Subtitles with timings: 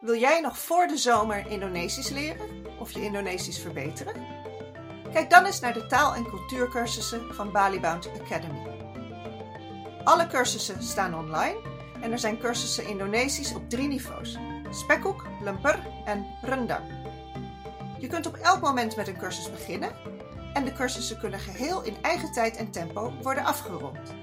[0.00, 4.26] Wil jij nog voor de zomer Indonesisch leren of je Indonesisch verbeteren?
[5.12, 8.66] Kijk dan eens naar de taal- en cultuurcursussen van Balibound Academy.
[10.04, 11.56] Alle cursussen staan online
[12.00, 14.38] en er zijn cursussen Indonesisch op drie niveaus:
[14.70, 16.84] spekhoek, lemper en rendang.
[17.98, 19.92] Je kunt op elk moment met een cursus beginnen
[20.52, 24.14] en de cursussen kunnen geheel in eigen tijd en tempo worden afgerond.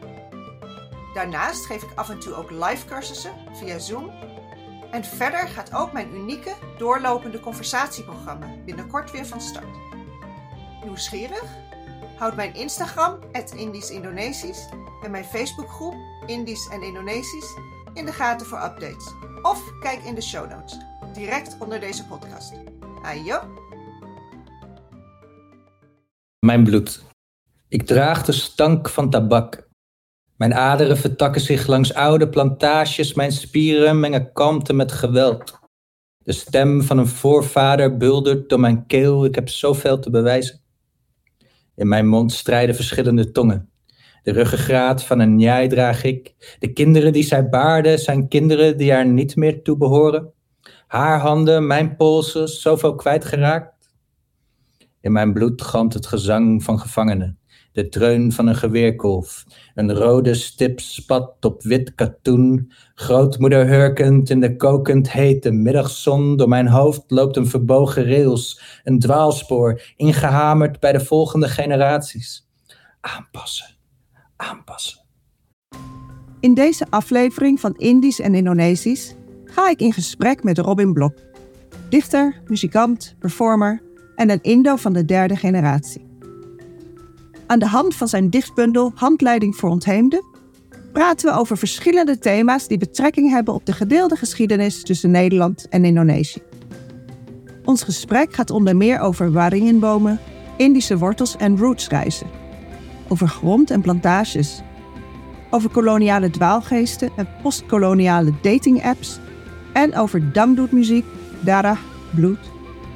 [1.13, 4.34] Daarnaast geef ik af en toe ook live cursussen via Zoom.
[4.95, 9.77] En verder gaat ook mijn unieke doorlopende conversatieprogramma binnenkort weer van start.
[10.83, 11.43] Nieuwsgierig?
[12.17, 13.19] Houd mijn Instagram,
[13.55, 14.69] Indisch Indonesisch,
[15.03, 15.95] en mijn Facebookgroep
[16.25, 17.57] Indisch en Indonesisch
[17.93, 19.13] in de gaten voor updates.
[19.41, 20.77] Of kijk in de show notes,
[21.13, 22.53] direct onder deze podcast.
[23.03, 23.39] Ayo!
[26.39, 27.03] Mijn bloed.
[27.67, 29.67] Ik draag de stank van tabak.
[30.37, 35.59] Mijn aderen vertakken zich langs oude plantages, mijn spieren mengen kalmte met geweld.
[36.17, 40.61] De stem van een voorvader buldert door mijn keel, ik heb zoveel te bewijzen.
[41.75, 43.69] In mijn mond strijden verschillende tongen.
[44.23, 46.55] De ruggengraat van een njai draag ik.
[46.59, 50.33] De kinderen die zij baarde zijn kinderen die haar niet meer toe behoren.
[50.87, 53.73] Haar handen, mijn polsen, zoveel kwijtgeraakt.
[55.01, 57.39] In mijn bloed galmt het gezang van gevangenen
[57.75, 59.45] de dreun van een geweerkolf.
[59.73, 62.71] Een rode stip spat op wit katoen.
[62.93, 66.37] Grootmoeder hurkend in de kokend hete middagzon.
[66.37, 72.47] Door mijn hoofd loopt een verbogen rails, een dwaalspoor, ingehamerd bij de volgende generaties.
[73.01, 73.75] Aanpassen,
[74.35, 74.99] aanpassen.
[76.39, 79.15] In deze aflevering van Indisch en Indonesisch
[79.45, 81.13] ga ik in gesprek met Robin Blok.
[81.89, 83.81] Dichter, muzikant, performer
[84.15, 86.04] en een Indo van de derde generatie.
[87.47, 90.23] Aan de hand van zijn dichtbundel Handleiding voor Ontheemden
[90.91, 95.85] praten we over verschillende thema's die betrekking hebben op de gedeelde geschiedenis tussen Nederland en
[95.85, 96.41] Indonesië.
[97.63, 100.19] Ons gesprek gaat onder meer over waringenbomen,
[100.57, 102.27] Indische wortels en rootsreizen,
[103.07, 104.61] over grond en plantages,
[105.49, 109.19] over koloniale dwaalgeesten en postkoloniale dating-apps
[109.73, 111.05] en over damdoetmuziek,
[111.39, 111.79] darah,
[112.15, 112.39] bloed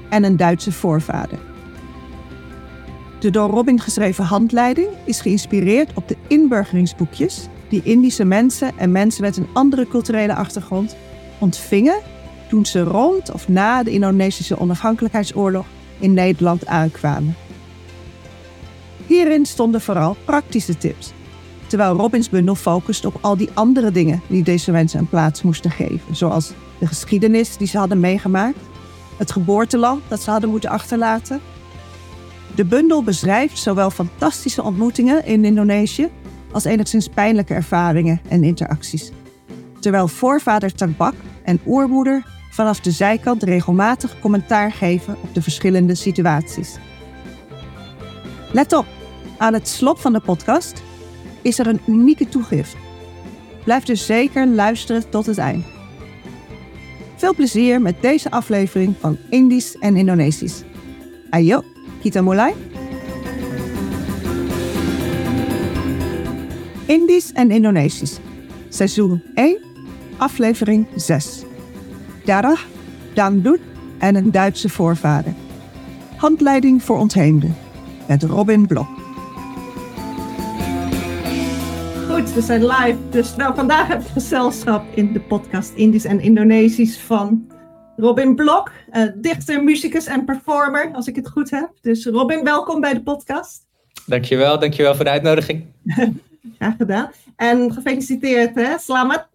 [0.10, 1.49] en een Duitse voorvader.
[3.20, 9.22] De door Robin geschreven handleiding is geïnspireerd op de inburgeringsboekjes die Indische mensen en mensen
[9.22, 10.96] met een andere culturele achtergrond
[11.40, 12.00] ontvingen
[12.50, 15.66] toen ze rond of na de Indonesische onafhankelijkheidsoorlog
[16.00, 17.36] in Nederland aankwamen.
[19.08, 21.12] Hierin stonden vooral praktische tips,
[21.68, 25.72] terwijl Robins bundel focust op al die andere dingen die deze mensen een plaats moesten
[25.72, 28.60] geven, zoals de geschiedenis die ze hadden meegemaakt,
[29.18, 31.42] het geboorteland dat ze hadden moeten achterlaten
[32.60, 36.10] de bundel beschrijft zowel fantastische ontmoetingen in Indonesië
[36.52, 39.12] als enigszins pijnlijke ervaringen en interacties.
[39.80, 46.78] Terwijl voorvader Tabak en oermoeder vanaf de zijkant regelmatig commentaar geven op de verschillende situaties.
[48.52, 48.86] Let op,
[49.38, 50.84] aan het slot van de podcast
[51.42, 52.76] is er een unieke toegift.
[53.64, 55.66] Blijf dus zeker luisteren tot het eind.
[57.16, 60.64] Veel plezier met deze aflevering van Indisch en Indonesisch.
[61.30, 61.79] Ayo!
[62.02, 62.54] Kita mulai?
[66.86, 68.18] Indisch en Indonesisch.
[68.70, 69.58] Seizoen 1,
[70.18, 71.44] aflevering 6.
[72.26, 72.60] Darah,
[73.14, 73.60] Dangdut
[73.98, 75.34] en een Duitse voorvader.
[76.16, 77.56] Handleiding voor ontheemden.
[78.08, 78.88] Met Robin Blok.
[82.10, 82.98] Goed, we zijn live.
[83.10, 87.48] Dus nou, vandaag heb gezelschap in de podcast Indisch en Indonesisch van
[88.00, 91.70] Robin Blok, uh, dichter, muzikus en performer, als ik het goed heb.
[91.82, 93.68] Dus Robin, welkom bij de podcast.
[94.06, 95.66] Dankjewel, dankjewel voor de uitnodiging.
[96.58, 97.12] Graag gedaan.
[97.36, 99.28] En gefeliciteerd, hè, Slamet,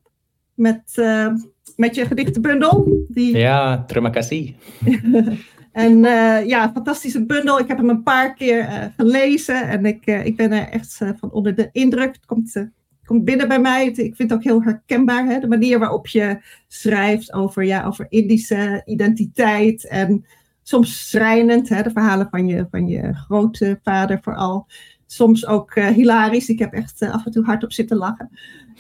[0.55, 1.29] met, uh,
[1.77, 3.05] met je gedichtenbundel.
[3.09, 3.37] Die...
[3.37, 4.55] Ja, terima kasih.
[5.73, 7.59] en uh, ja, fantastische bundel.
[7.59, 11.55] Ik heb hem een paar keer gelezen en ik, ik ben er echt van onder
[11.55, 12.15] de indruk.
[12.15, 12.57] Het komt
[13.05, 13.87] komt binnen bij mij.
[13.87, 15.39] Ik vind het ook heel herkenbaar, hè?
[15.39, 16.39] de manier waarop je
[16.69, 19.89] schrijft over, ja, over Indische identiteit.
[19.89, 20.25] En
[20.63, 21.83] soms schrijnend, hè?
[21.83, 24.67] de verhalen van je, van je grootvader vooral.
[25.07, 26.49] Soms ook uh, hilarisch.
[26.49, 28.31] Ik heb echt uh, af en toe hard op zitten lachen.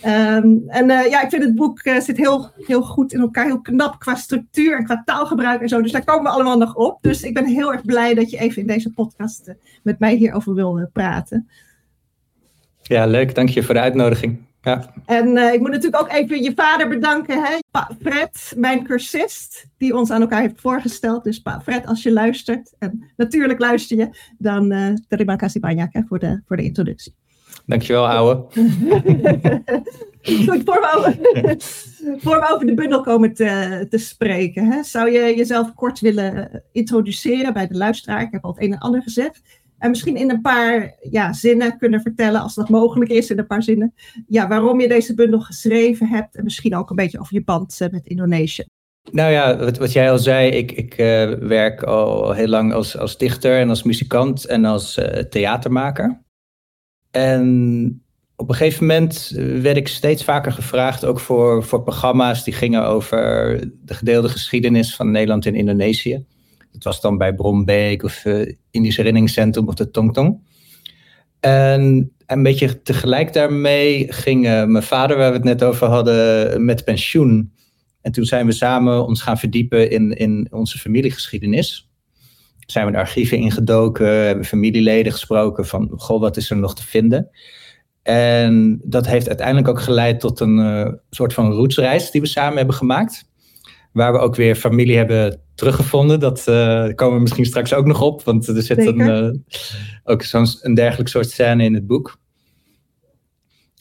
[0.06, 3.44] Um, en uh, ja, ik vind het boek zit heel, heel goed in elkaar.
[3.44, 5.82] Heel knap qua structuur en qua taalgebruik en zo.
[5.82, 6.98] Dus daar komen we allemaal nog op.
[7.02, 10.54] Dus ik ben heel erg blij dat je even in deze podcast met mij hierover
[10.54, 11.48] wil praten.
[12.86, 13.34] Ja, leuk.
[13.34, 14.38] Dank je voor de uitnodiging.
[14.62, 14.92] Ja.
[15.06, 17.58] En uh, ik moet natuurlijk ook even je vader bedanken, hè?
[17.70, 21.24] Pa Fred, mijn cursist, die ons aan elkaar heeft voorgesteld.
[21.24, 24.08] Dus pa Fred, als je luistert, en natuurlijk luister je,
[24.38, 27.14] dan uh, terima kasih banyak hè, voor, de, voor de introductie.
[27.66, 28.34] Dankjewel, ouwe.
[30.22, 31.16] Goed, voor we, over,
[32.22, 36.62] voor we over de bundel komen te, te spreken, hè, zou je jezelf kort willen
[36.72, 38.22] introduceren bij de luisteraar?
[38.22, 39.40] Ik heb al het een en ander gezegd.
[39.84, 43.46] En misschien in een paar ja, zinnen kunnen vertellen, als dat mogelijk is, in een
[43.46, 43.94] paar zinnen,
[44.26, 46.36] ja, waarom je deze bundel geschreven hebt.
[46.36, 48.64] En misschien ook een beetje over je band eh, met Indonesië.
[49.10, 52.98] Nou ja, wat, wat jij al zei, ik, ik uh, werk al heel lang als,
[52.98, 56.20] als dichter en als muzikant en als uh, theatermaker.
[57.10, 58.02] En
[58.36, 59.32] op een gegeven moment
[59.62, 63.18] werd ik steeds vaker gevraagd, ook voor, voor programma's die gingen over
[63.82, 66.26] de gedeelde geschiedenis van Nederland en Indonesië.
[66.74, 70.38] Dat was dan bij Brombeek of uh, Indisch Herinneringscentrum of de Tongtong.
[71.40, 76.64] En een beetje tegelijk daarmee ging uh, mijn vader, waar we het net over hadden,
[76.64, 77.52] met pensioen.
[78.00, 81.90] En toen zijn we samen ons gaan verdiepen in, in onze familiegeschiedenis.
[82.66, 86.86] Zijn we de archieven ingedoken, hebben familieleden gesproken van, goh, wat is er nog te
[86.86, 87.30] vinden?
[88.02, 92.56] En dat heeft uiteindelijk ook geleid tot een uh, soort van rootsreis die we samen
[92.56, 93.28] hebben gemaakt.
[93.94, 96.20] Waar we ook weer familie hebben teruggevonden.
[96.20, 98.22] Dat uh, komen we misschien straks ook nog op.
[98.22, 99.30] Want er zit een, uh,
[100.04, 102.16] ook zo'n een dergelijk soort scène in het boek.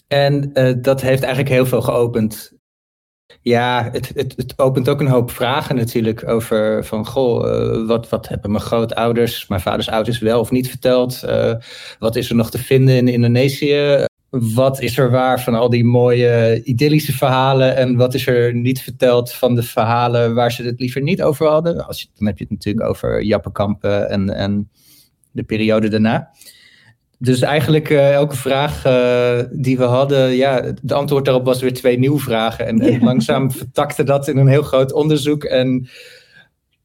[0.07, 2.51] En uh, dat heeft eigenlijk heel veel geopend.
[3.41, 8.27] Ja, het, het, het, opent ook een hoop vragen natuurlijk over van, goh, wat, wat
[8.27, 11.25] hebben mijn grootouders, mijn vaders ouders wel of niet verteld?
[11.99, 14.05] wat is er nog te vinden in Indonesië?
[14.39, 18.81] Wat is er waar van al die mooie idyllische verhalen en wat is er niet
[18.81, 21.87] verteld van de verhalen waar ze het liever niet over hadden.
[21.87, 24.69] Als je, dan heb je het natuurlijk over Jappenkampen en, en
[25.31, 26.29] de periode daarna.
[27.17, 31.73] Dus eigenlijk uh, elke vraag uh, die we hadden, ja, de antwoord daarop was weer
[31.73, 32.67] twee nieuwe vragen.
[32.67, 35.43] En, en langzaam vertakte dat in een heel groot onderzoek.
[35.43, 35.87] En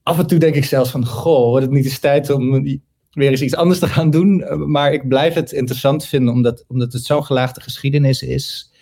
[0.02, 2.80] af en toe denk ik zelfs van, goh, wordt het niet eens tijd om
[3.19, 4.43] weer eens iets anders te gaan doen.
[4.43, 8.73] Eh, maar ik blijf het interessant vinden, omdat, omdat het zo'n gelaagde geschiedenis is.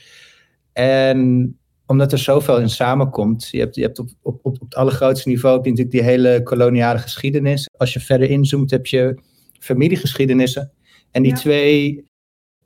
[0.72, 3.48] En omdat er zoveel in samenkomt.
[3.50, 6.42] Je hebt, je hebt op, op, op, het allergrootste niveau heb je natuurlijk die hele
[6.42, 7.68] koloniale geschiedenis.
[7.76, 9.20] Als je verder inzoomt, heb je
[9.58, 10.72] familiegeschiedenissen.
[11.10, 12.04] En die twee,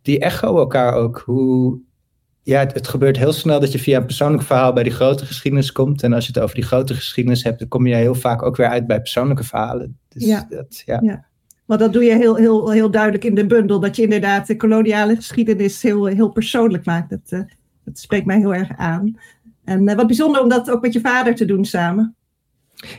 [0.03, 1.23] die echo elkaar ook.
[1.25, 1.81] Hoe,
[2.43, 5.27] ja, het, het, gebeurt heel snel dat je via een persoonlijk verhaal bij die grote
[5.27, 6.03] geschiedenis komt.
[6.03, 8.57] En als je het over die grote geschiedenis hebt, dan kom je heel vaak ook
[8.57, 9.99] weer uit bij persoonlijke verhalen.
[10.09, 10.47] Dus ja.
[10.51, 11.01] Dat, ja.
[11.03, 11.29] ja.
[11.71, 13.81] Maar dat doe je heel, heel, heel duidelijk in de bundel.
[13.81, 17.11] Dat je inderdaad de koloniale geschiedenis heel, heel persoonlijk maakt.
[17.11, 17.41] Dat, uh,
[17.85, 19.19] dat spreekt mij heel erg aan.
[19.65, 22.15] En uh, wat bijzonder om dat ook met je vader te doen samen.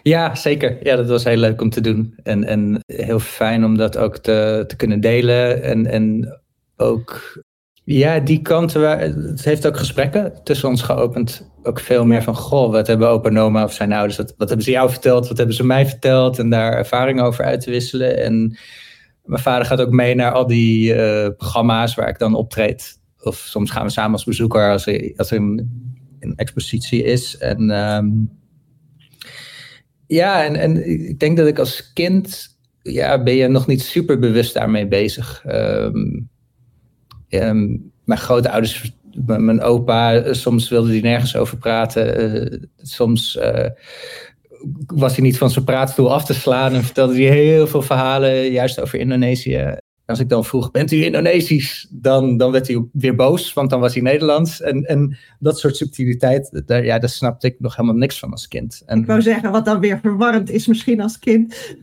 [0.03, 0.77] Ja, zeker.
[0.83, 2.15] Ja, dat was heel leuk om te doen.
[2.23, 5.63] En, en heel fijn om dat ook te, te kunnen delen.
[5.63, 6.39] En, en
[6.77, 7.41] ook,
[7.83, 8.41] ja, die
[8.73, 11.49] waar, het heeft ook gesprekken tussen ons geopend.
[11.63, 14.61] Ook veel meer van, goh, wat hebben opa en oma of zijn ouders, wat, hebben
[14.61, 16.39] ze jou verteld, wat hebben ze mij verteld?
[16.39, 18.23] En daar ervaringen over uit te wisselen.
[18.23, 18.57] En
[19.25, 22.99] mijn vader gaat ook mee naar al die uh, programma's waar ik dan optreed.
[23.19, 25.89] Of soms gaan we samen als bezoeker als er, als een,
[26.35, 27.37] expositie is.
[27.37, 28.29] En um,
[30.07, 34.19] ja, en, en ik denk dat ik als kind, ja, ben je nog niet super
[34.19, 35.43] bewust daarmee bezig.
[35.47, 36.29] Um,
[37.31, 38.91] um, mijn grootouders,
[39.25, 42.35] mijn opa, soms wilde hij nergens over praten.
[42.35, 43.67] Uh, soms uh,
[44.85, 48.51] was hij niet van zijn praatstoel af te slaan en vertelde hij heel veel verhalen,
[48.51, 49.75] juist over Indonesië.
[50.05, 51.87] Als ik dan vroeg, bent u Indonesisch?
[51.89, 54.61] Dan, dan werd hij weer boos, want dan was hij Nederlands.
[54.61, 58.47] En, en dat soort subtiliteit, daar, ja, daar snapte ik nog helemaal niks van als
[58.47, 58.83] kind.
[58.85, 61.75] En, ik wou zeggen, wat dan weer verwarrend is misschien als kind.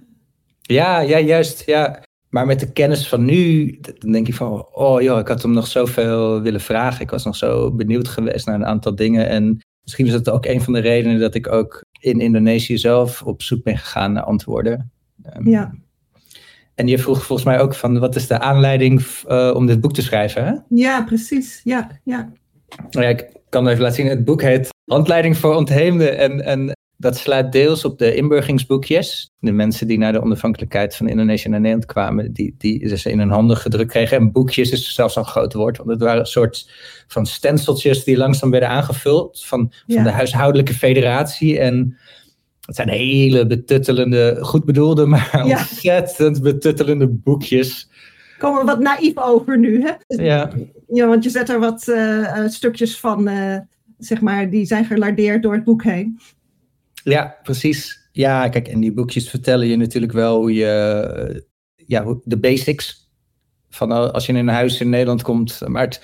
[0.63, 1.63] Ja, ja, juist.
[1.67, 2.03] Ja.
[2.29, 5.53] Maar met de kennis van nu, dan denk je van, oh joh, ik had hem
[5.53, 7.01] nog zoveel willen vragen.
[7.01, 9.29] Ik was nog zo benieuwd geweest naar een aantal dingen.
[9.29, 13.23] En misschien is dat ook een van de redenen dat ik ook in Indonesië zelf
[13.23, 14.91] op zoek ben gegaan naar antwoorden.
[15.37, 15.75] Um, ja.
[16.75, 19.93] En je vroeg volgens mij ook van, wat is de aanleiding uh, om dit boek
[19.93, 20.45] te schrijven?
[20.47, 20.55] Hè?
[20.69, 21.61] Ja, precies.
[21.65, 22.33] Ja, ja.
[22.91, 24.07] Ja, ik kan even laten zien.
[24.07, 26.19] Het boek heet Handleiding voor Ontheemden.
[26.19, 29.33] En, en dat slaat deels op de inburgingsboekjes.
[29.41, 33.19] De mensen die naar de onafhankelijkheid van Indonesië naar Nederland kwamen, die, die ze in
[33.19, 34.17] hun handen gedrukt kregen.
[34.17, 36.71] En boekjes is zelfs een groot woord, want het waren een soort
[37.07, 39.95] van stenseltjes die langzaam werden aangevuld van, ja.
[39.95, 41.59] van de huishoudelijke federatie.
[41.59, 41.97] En
[42.61, 45.59] het zijn hele betuttelende, goed bedoelde, maar ja.
[45.59, 47.89] ontzettend betuttelende boekjes.
[48.39, 50.23] Komen wat naïef over nu, hè?
[50.25, 50.51] Ja.
[50.89, 53.57] Ja, want je zet er wat uh, stukjes van, uh,
[53.99, 56.19] zeg maar, die zijn gelardeerd door het boek heen.
[57.09, 58.09] Ja, precies.
[58.13, 61.47] Ja, kijk, en die boekjes vertellen je natuurlijk wel hoe je,
[61.77, 63.11] ja, de basics
[63.71, 65.61] van als je in een huis in Nederland komt.
[65.67, 65.95] Maar het,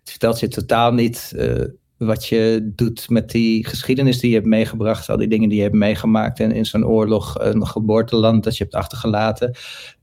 [0.00, 1.64] het vertelt je totaal niet uh,
[1.96, 5.08] wat je doet met die geschiedenis die je hebt meegebracht.
[5.08, 8.62] Al die dingen die je hebt meegemaakt en in zo'n oorlog, een geboorteland dat je
[8.62, 9.56] hebt achtergelaten.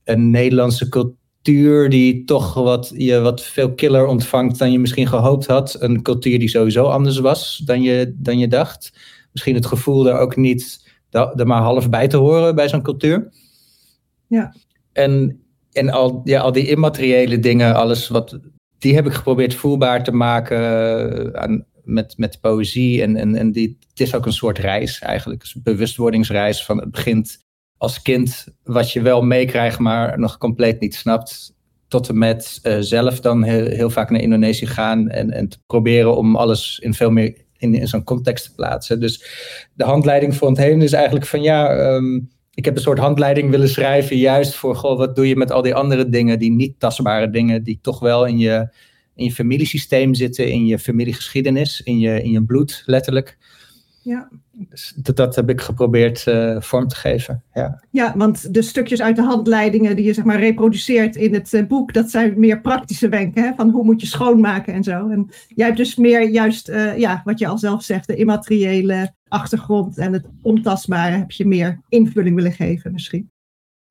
[0.03, 5.07] Een Nederlandse cultuur cultuur die toch wat, je wat veel killer ontvangt dan je misschien
[5.07, 5.75] gehoopt had.
[5.79, 8.91] Een cultuur die sowieso anders was dan je, dan je dacht.
[9.31, 13.31] Misschien het gevoel er ook niet er maar half bij te horen bij zo'n cultuur.
[14.27, 14.55] Ja.
[14.93, 18.39] En, en al, ja, al die immateriële dingen, alles wat,
[18.77, 20.59] die heb ik geprobeerd voelbaar te maken
[21.33, 23.01] eh, aan, met, met poëzie.
[23.01, 25.51] En, en, en die, het is ook een soort reis eigenlijk.
[25.53, 27.39] een bewustwordingsreis van het begint
[27.77, 31.53] als kind wat je wel meekrijgt, maar nog compleet niet snapt.
[31.87, 35.57] Tot en met uh, zelf dan heel, heel vaak naar Indonesië gaan en, en te
[35.65, 38.99] proberen om alles in veel meer in, zo'n context te plaatsen.
[38.99, 39.23] Dus
[39.73, 43.69] de handleiding voor ontheemden is eigenlijk van ja, um, ik heb een soort handleiding willen
[43.69, 47.29] schrijven, juist voor goh, wat doe je met al die andere dingen, die niet tastbare
[47.29, 48.69] dingen, die toch wel in je,
[49.15, 53.37] in je familiesysteem zitten, in je familiegeschiedenis, in je, in je bloed, letterlijk.
[54.03, 54.29] Ja.
[54.51, 57.43] Dus dat, dat heb ik geprobeerd uh, vorm te geven.
[57.53, 57.83] Ja.
[57.89, 61.67] ja, want de stukjes uit de handleidingen die je zeg maar reproduceert in het uh,
[61.67, 63.43] boek, dat zijn meer praktische wenken.
[63.43, 63.51] Hè?
[63.55, 65.09] Van hoe moet je schoonmaken en zo.
[65.09, 69.13] En jij hebt dus meer juist, uh, ja, wat je al zelf zegt, de immateriële
[69.27, 73.29] achtergrond en het ontastbare heb je meer invulling willen geven misschien.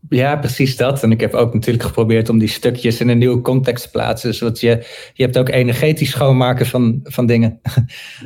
[0.08, 1.02] Ja, precies dat.
[1.02, 4.34] En ik heb ook natuurlijk geprobeerd om die stukjes in een nieuwe context te plaatsen.
[4.34, 7.60] Zodat je, je hebt ook energetisch schoonmaken van, van dingen.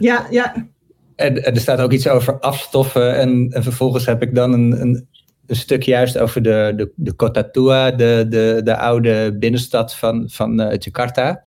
[0.01, 0.69] Ja, ja.
[1.17, 3.17] En, er staat ook iets over afstoffen.
[3.17, 5.09] En, en vervolgens heb ik dan een, een,
[5.47, 10.31] een, stuk juist over de, de, de Kota Tua, de, de, de oude binnenstad van,
[10.31, 11.47] van uh, Jakarta.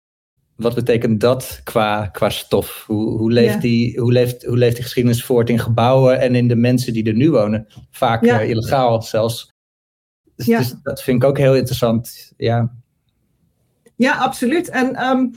[0.55, 2.83] Wat betekent dat qua, qua stof?
[2.87, 6.47] Hoe, hoe, leeft die, hoe, leeft, hoe leeft die geschiedenis voort in gebouwen en in
[6.47, 7.67] de mensen die er nu wonen?
[7.91, 8.41] Vaak ja.
[8.41, 9.51] uh, illegaal zelfs.
[10.35, 10.57] Dus, ja.
[10.57, 12.33] dus, dat vind ik ook heel interessant.
[12.37, 12.71] Ja,
[13.95, 14.69] ja absoluut.
[14.69, 15.35] En um,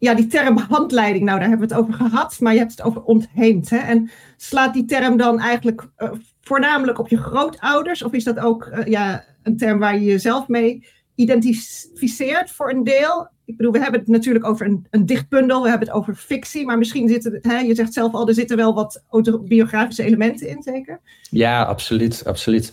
[0.00, 2.82] ja, die term handleiding, nou daar hebben we het over gehad, maar je hebt het
[2.82, 3.70] over ontheemd.
[3.70, 3.76] Hè?
[3.76, 8.02] En slaat die term dan eigenlijk uh, voornamelijk op je grootouders?
[8.02, 12.84] Of is dat ook uh, ja, een term waar je jezelf mee identificeert voor een
[12.84, 13.28] deel?
[13.44, 16.66] Ik bedoel, we hebben het natuurlijk over een, een dichtbundel, we hebben het over fictie,
[16.66, 20.62] maar misschien zitten, hè, je zegt zelf al, er zitten wel wat autobiografische elementen in,
[20.62, 21.00] zeker?
[21.30, 22.72] Ja, absoluut, absoluut.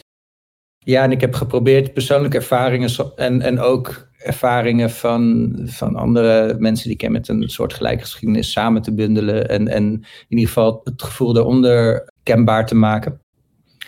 [0.77, 6.83] Ja, en ik heb geprobeerd persoonlijke ervaringen en, en ook ervaringen van, van andere mensen
[6.83, 9.49] die ik ken met een soort gelijke geschiedenis samen te bundelen.
[9.49, 13.21] En, en in ieder geval het gevoel daaronder kenbaar te maken.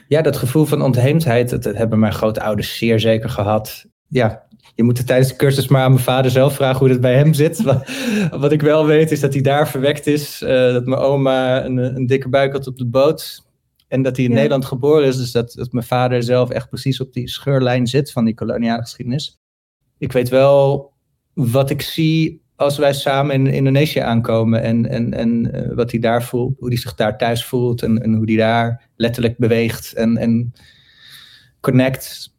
[0.08, 3.86] Ja, dat gevoel van ontheemdheid, dat, hebben mijn grootouders zeer zeker gehad.
[4.08, 7.01] Ja, je moet het tijdens de cursus maar aan mijn vader zelf vragen hoe het
[7.01, 7.62] bij hem zit.
[7.63, 7.89] wat,
[8.31, 10.41] wat ik wel weet is dat hij daar verwekt is.
[10.41, 13.48] Uh, dat mijn oma een, een dikke buik had op de boot.
[13.88, 15.17] En dat hij in Nederland geboren is.
[15.17, 18.81] Dus dat, dat mijn vader zelf echt precies op die scheurlijn zit van die koloniale
[18.81, 19.38] geschiedenis.
[20.00, 20.91] Ik weet wel
[21.34, 24.62] wat ik zie als wij samen in Indonesië aankomen.
[24.62, 27.84] En, en, en uh, wat hij daar voelt, hoe hij zich daar thuis voelt.
[27.84, 30.53] En, en hoe hij daar letterlijk beweegt en, en
[31.60, 32.34] connect.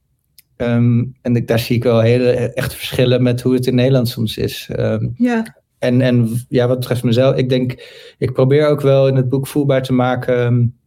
[0.57, 4.09] Um, en ik, daar zie ik wel hele echt verschillen met hoe het in Nederland
[4.09, 4.69] soms is.
[4.79, 5.63] Um, ja.
[5.79, 7.73] En, en ja, wat betreft mezelf, ik denk,
[8.19, 10.80] ik probeer ook wel in het boek voelbaar te maken.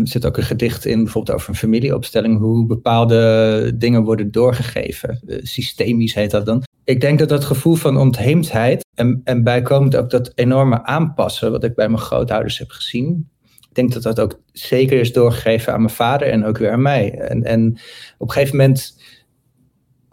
[0.00, 5.20] Er zit ook een gedicht in, bijvoorbeeld over een familieopstelling, hoe bepaalde dingen worden doorgegeven.
[5.26, 6.62] Uh, systemisch heet dat dan.
[6.84, 11.64] Ik denk dat dat gevoel van ontheemdheid en, en bijkomend ook dat enorme aanpassen, wat
[11.64, 13.28] ik bij mijn grootouders heb gezien,
[13.68, 16.82] ik denk dat dat ook zeker is doorgegeven aan mijn vader en ook weer aan
[16.82, 17.18] mij.
[17.18, 17.78] En, en
[18.18, 19.02] op een gegeven moment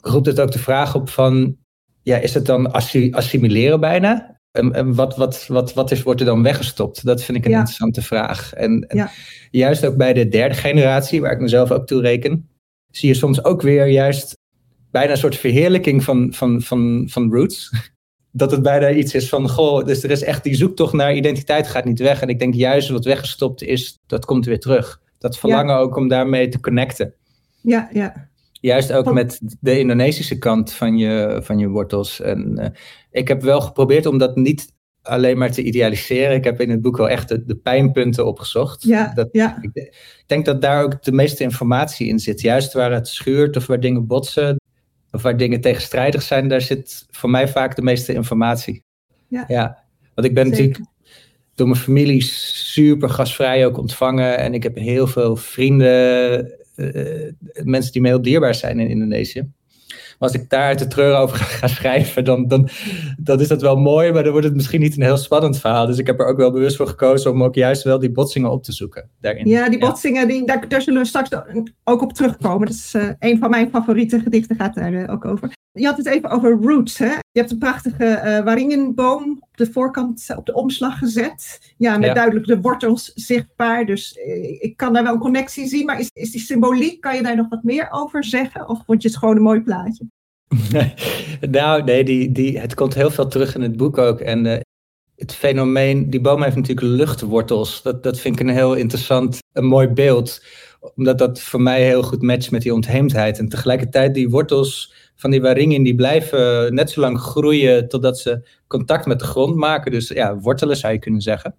[0.01, 1.57] roept het ook de vraag op van,
[2.01, 2.71] ja, is het dan
[3.11, 4.34] assimileren bijna?
[4.55, 7.05] En, en wat, wat, wat, wat is, wordt er dan weggestopt?
[7.05, 8.53] Dat vind ik een interessante vraag.
[8.53, 9.09] En, en
[9.51, 12.49] juist ook bij de derde generatie, waar ik mezelf ook toe reken,
[12.91, 14.37] zie je soms ook weer juist
[14.91, 17.69] bijna een soort verheerlijking van, van, van, van roots.
[18.31, 21.67] Dat het bijna iets is van, goh, dus er is echt die zoektocht naar identiteit
[21.67, 22.21] gaat niet weg.
[22.21, 25.01] En ik denk juist wat weggestopt is, dat komt weer terug.
[25.17, 27.13] Dat verlangen ook om daarmee te connecten.
[27.61, 28.29] Ja, ja.
[28.65, 32.21] Juist ook met de Indonesische kant van je, van je wortels.
[32.21, 32.65] En uh,
[33.11, 36.35] ik heb wel geprobeerd om dat niet alleen maar te idealiseren.
[36.35, 38.83] Ik heb in het boek wel echt de, de pijnpunten opgezocht.
[38.83, 39.57] Ja, dat, ja.
[39.61, 39.93] Ik
[40.25, 42.41] denk dat daar ook de meeste informatie in zit.
[42.41, 44.59] Juist waar het schuurt of waar dingen botsen
[45.11, 48.83] of waar dingen tegenstrijdig zijn, daar zit voor mij vaak de meeste informatie.
[49.27, 49.83] Ja, ja.
[50.15, 50.79] want ik ben natuurlijk
[51.55, 56.63] door mijn familie super gasvrij ook ontvangen en ik heb heel veel vrienden
[57.63, 59.49] mensen die me heel dierbaar zijn in Indonesië.
[60.19, 62.69] Maar als ik daar uit de treur over ga, schrijven, dan, dan,
[63.17, 65.85] dan is dat wel mooi, maar dan wordt het misschien niet een heel spannend verhaal.
[65.85, 68.51] Dus ik heb er ook wel bewust voor gekozen om ook juist wel die botsingen
[68.51, 69.47] op te zoeken daarin.
[69.47, 71.29] Ja, die botsingen, Die, daar, daar, zullen we straks
[71.83, 72.67] ook op terugkomen.
[72.67, 75.54] Dat is uh, een van mijn favoriete gedichten, gaat daar uh, ook over.
[75.77, 76.97] Je had het even over roots.
[76.97, 77.05] Hè?
[77.05, 81.73] Je hebt een prachtige uh, waringenboom op de voorkant, op de omslag gezet.
[81.77, 83.85] Ja, met duidelijk de wortels zichtbaar.
[83.85, 85.85] Dus uh, ik kan daar wel een connectie zien.
[85.85, 88.69] Maar is, is die symboliek, kan je daar nog wat meer over zeggen?
[88.69, 90.05] Of vond je het gewoon een mooi plaatje?
[91.57, 94.19] nou, nee, die, die, het komt heel veel terug in het boek ook.
[94.19, 94.57] En uh,
[95.15, 97.81] het fenomeen, die boom heeft natuurlijk luchtwortels.
[97.81, 100.43] Dat, dat vind ik een heel interessant, een mooi beeld.
[100.95, 103.39] Omdat dat voor mij heel goed matcht met die ontheemdheid.
[103.39, 108.47] En tegelijkertijd die wortels van die waringen, die blijven net zo lang groeien totdat ze
[108.67, 109.91] contact met de grond maken.
[109.91, 111.55] Dus ja, wortelen zou je kunnen zeggen.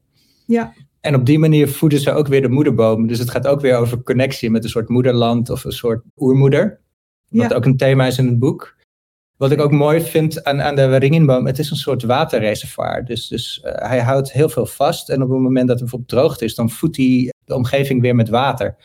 [0.46, 0.72] Ja.
[1.00, 3.06] En op die manier voeden ze ook weer de moederboom.
[3.06, 6.80] Dus het gaat ook weer over connectie met een soort moederland of een soort oermoeder.
[7.28, 8.75] Wat ook een thema is in het boek.
[9.36, 13.04] Wat ik ook mooi vind aan, aan de waringenboom, het is een soort waterreservoir.
[13.04, 15.08] Dus, dus uh, hij houdt heel veel vast.
[15.08, 18.14] En op het moment dat het bijvoorbeeld droogte is, dan voedt hij de omgeving weer
[18.14, 18.76] met water.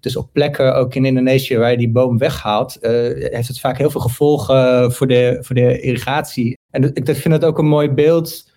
[0.00, 2.90] Dus op plekken, ook in Indonesië, waar je die boom weghaalt, uh,
[3.32, 6.58] heeft het vaak heel veel gevolgen voor de, voor de irrigatie.
[6.70, 8.50] En ik vind het ook een mooi beeld.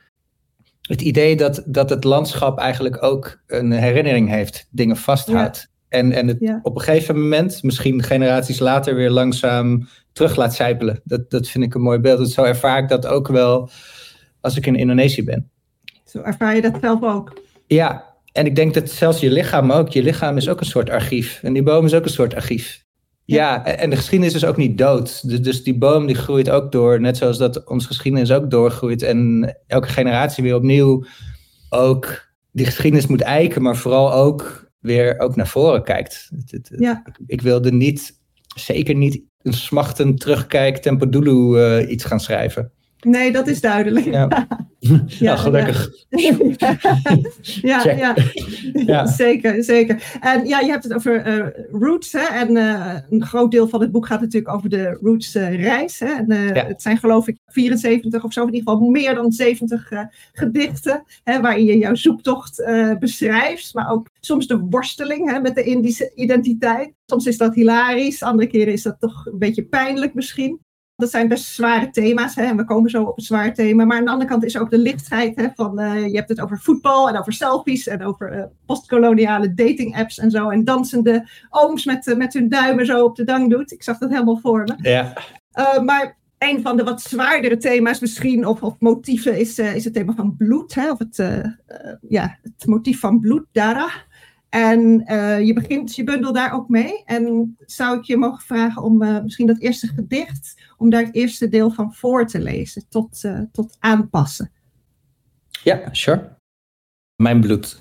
[0.81, 5.67] Het idee dat, dat het landschap eigenlijk ook een herinnering heeft, dingen vasthoudt.
[5.89, 9.87] En, en het op een gegeven moment, misschien generaties later, weer langzaam
[10.19, 11.01] terug laat zijpelen.
[11.03, 12.17] Dat, dat vind ik een mooi beeld.
[12.17, 13.69] Dat zo ervaar ik dat ook wel
[14.41, 15.49] als ik in Indonesië ben.
[16.05, 17.41] Zo ervaar je dat zelf ook?
[17.67, 19.89] Ja, en ik denk dat zelfs je lichaam ook.
[19.89, 21.39] Je lichaam is ook een soort archief.
[21.43, 22.85] En die boom is ook een soort archief.
[23.25, 25.29] Ja, en de geschiedenis is ook niet dood.
[25.29, 29.01] Dus, dus die boom die groeit ook door, net zoals dat onze geschiedenis ook doorgroeit.
[29.01, 31.05] En elke generatie weer opnieuw
[31.69, 36.29] ook die geschiedenis moet eiken, maar vooral ook weer ook naar voren kijkt.
[36.63, 37.03] Ja.
[37.25, 38.19] Ik wilde niet,
[38.55, 42.71] zeker niet een smachtend terugkijk Tempodulu uh, iets gaan schrijven.
[42.99, 44.05] Nee, dat is duidelijk.
[44.05, 44.47] Ja,
[45.27, 45.89] ja, gelukkig.
[47.61, 47.83] Ja.
[47.83, 48.15] ja,
[48.73, 49.05] ja.
[49.05, 50.17] zeker, zeker.
[50.21, 51.47] En ja, je hebt het over uh,
[51.81, 52.11] Roots.
[52.11, 52.19] Hè?
[52.19, 55.99] En uh, een groot deel van het boek gaat natuurlijk over de Roots uh, reis.
[55.99, 56.05] Hè?
[56.05, 59.91] En, Het zijn geloof ik 74 of zo, in ieder geval meer dan 70
[60.33, 61.03] gedichten.
[61.23, 62.63] Hè, waarin je jouw zoektocht
[62.99, 63.73] beschrijft.
[63.73, 66.93] Maar ook soms de worsteling hè, met de Indische identiteit.
[67.05, 70.59] Soms is dat hilarisch, andere keren is dat toch een beetje pijnlijk misschien.
[70.99, 73.85] Dat zijn best zware thema's hè, en we komen zo op een zwaar thema.
[73.85, 76.41] Maar aan de andere kant is ook de lichtheid hè, van, uh, je hebt het
[76.41, 80.49] over voetbal en over selfies en over uh, postkoloniale dating apps en zo.
[80.49, 83.71] En dansende ooms met, uh, met hun duimen zo op de dang doet.
[83.71, 84.89] Ik zag dat helemaal voor me.
[84.89, 85.13] Ja.
[85.83, 90.13] maar een van de wat zwaardere thema's misschien, of, of motieven, is, is het thema
[90.13, 90.75] van bloed.
[90.75, 91.15] Hè, of het,
[92.09, 93.89] ja, het motief van bloed, Dara.
[94.49, 97.03] En uh, je begint je bundel daar ook mee.
[97.05, 101.15] En zou ik je mogen vragen om uh, misschien dat eerste gedicht, om daar het
[101.15, 104.51] eerste deel van voor te lezen, tot, uh, tot aanpassen?
[105.63, 106.37] Ja, sure.
[107.15, 107.79] Mijn bloed.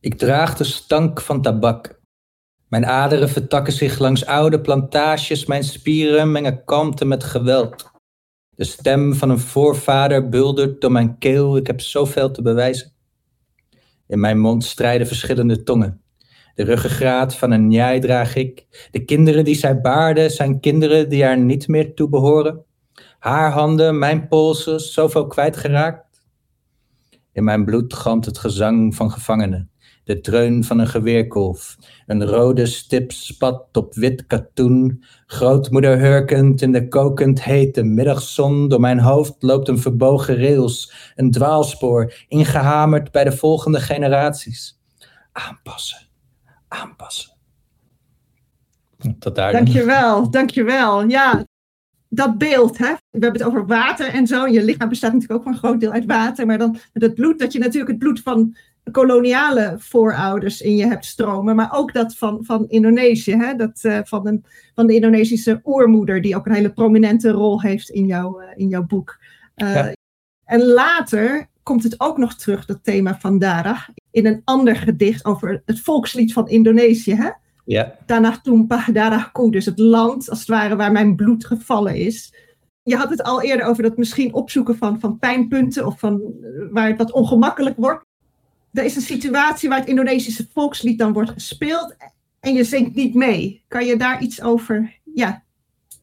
[0.00, 2.00] Ik draag de stank van tabak.
[2.68, 7.90] Mijn aderen vertakken zich langs oude plantages, mijn spieren mengen kalmte met geweld.
[8.56, 12.93] De stem van een voorvader buldert door mijn keel, ik heb zoveel te bewijzen.
[14.06, 16.02] In mijn mond strijden verschillende tongen.
[16.54, 18.88] De ruggengraat van een njai draag ik.
[18.90, 22.64] De kinderen die zij baarde zijn kinderen die haar niet meer toe behoren.
[23.18, 26.22] Haar handen, mijn polsen, zoveel kwijtgeraakt.
[27.32, 29.70] In mijn bloed galmt het gezang van gevangenen.
[30.04, 31.76] De dreun van een geweerkolf.
[32.06, 35.04] Een rode stip spat op wit katoen.
[35.26, 38.68] Grootmoeder hurkend in de kokend hete middagzon.
[38.68, 41.12] Door mijn hoofd loopt een verbogen rails.
[41.14, 44.80] Een dwaalspoor, ingehamerd bij de volgende generaties.
[45.32, 46.04] Aanpassen
[46.74, 47.32] aanpassen.
[49.18, 51.08] Tot daar dankjewel, dankjewel.
[51.08, 51.46] Ja,
[52.08, 52.92] dat beeld, hè?
[52.92, 54.46] we hebben het over water en zo.
[54.46, 56.46] Je lichaam bestaat natuurlijk ook voor een groot deel uit water.
[56.46, 58.56] Maar dan het bloed, dat je natuurlijk het bloed van
[58.90, 61.56] koloniale voorouders in je hebt stromen.
[61.56, 63.54] Maar ook dat van, van Indonesië, hè?
[63.54, 64.44] Dat, uh, van, een,
[64.74, 68.68] van de Indonesische oermoeder, die ook een hele prominente rol heeft in, jou, uh, in
[68.68, 69.18] jouw boek.
[69.56, 69.86] Uh,
[70.44, 75.24] En later komt het ook nog terug, dat thema van Dara, in een ander gedicht
[75.24, 77.14] over het volkslied van Indonesië.
[77.14, 77.30] Hè?
[77.64, 77.96] Ja.
[78.06, 82.34] Tanah Tumpah Darahku, dus het land als het ware waar mijn bloed gevallen is.
[82.82, 86.22] Je had het al eerder over dat misschien opzoeken van, van pijnpunten of van
[86.70, 88.04] waar het wat ongemakkelijk wordt.
[88.74, 91.96] Er is een situatie waar het Indonesische volkslied dan wordt gespeeld
[92.40, 93.64] en je zingt niet mee.
[93.68, 95.44] Kan je daar iets over ja,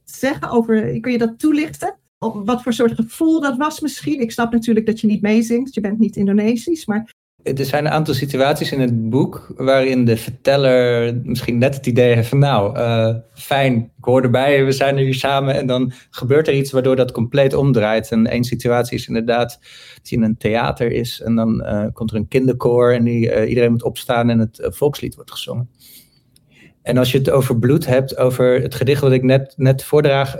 [0.03, 0.49] zeggen?
[0.49, 1.95] Over, kun je dat toelichten?
[2.29, 4.21] wat voor soort gevoel dat was misschien.
[4.21, 7.13] Ik snap natuurlijk dat je niet meezingt, je bent niet Indonesisch, maar...
[7.43, 12.15] Er zijn een aantal situaties in het boek waarin de verteller misschien net het idee
[12.15, 16.47] heeft van nou, uh, fijn, ik hoor erbij, we zijn hier samen en dan gebeurt
[16.47, 18.11] er iets waardoor dat compleet omdraait.
[18.11, 19.59] En één situatie is inderdaad
[19.95, 23.35] dat je in een theater is en dan uh, komt er een kinderkoor en die,
[23.35, 25.69] uh, iedereen moet opstaan en het volkslied wordt gezongen.
[26.81, 30.37] En als je het over bloed hebt, over het gedicht wat ik net, net voordraag,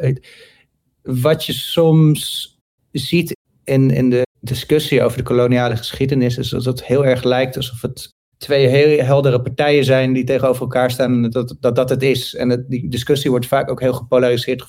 [1.02, 2.50] wat je soms
[2.92, 7.56] ziet in, in de discussie over de koloniale geschiedenis, is dat het heel erg lijkt
[7.56, 11.90] alsof het twee heel heldere partijen zijn die tegenover elkaar staan en dat dat, dat
[11.90, 12.36] het is.
[12.36, 14.64] En het, die discussie wordt vaak ook heel gepolariseerd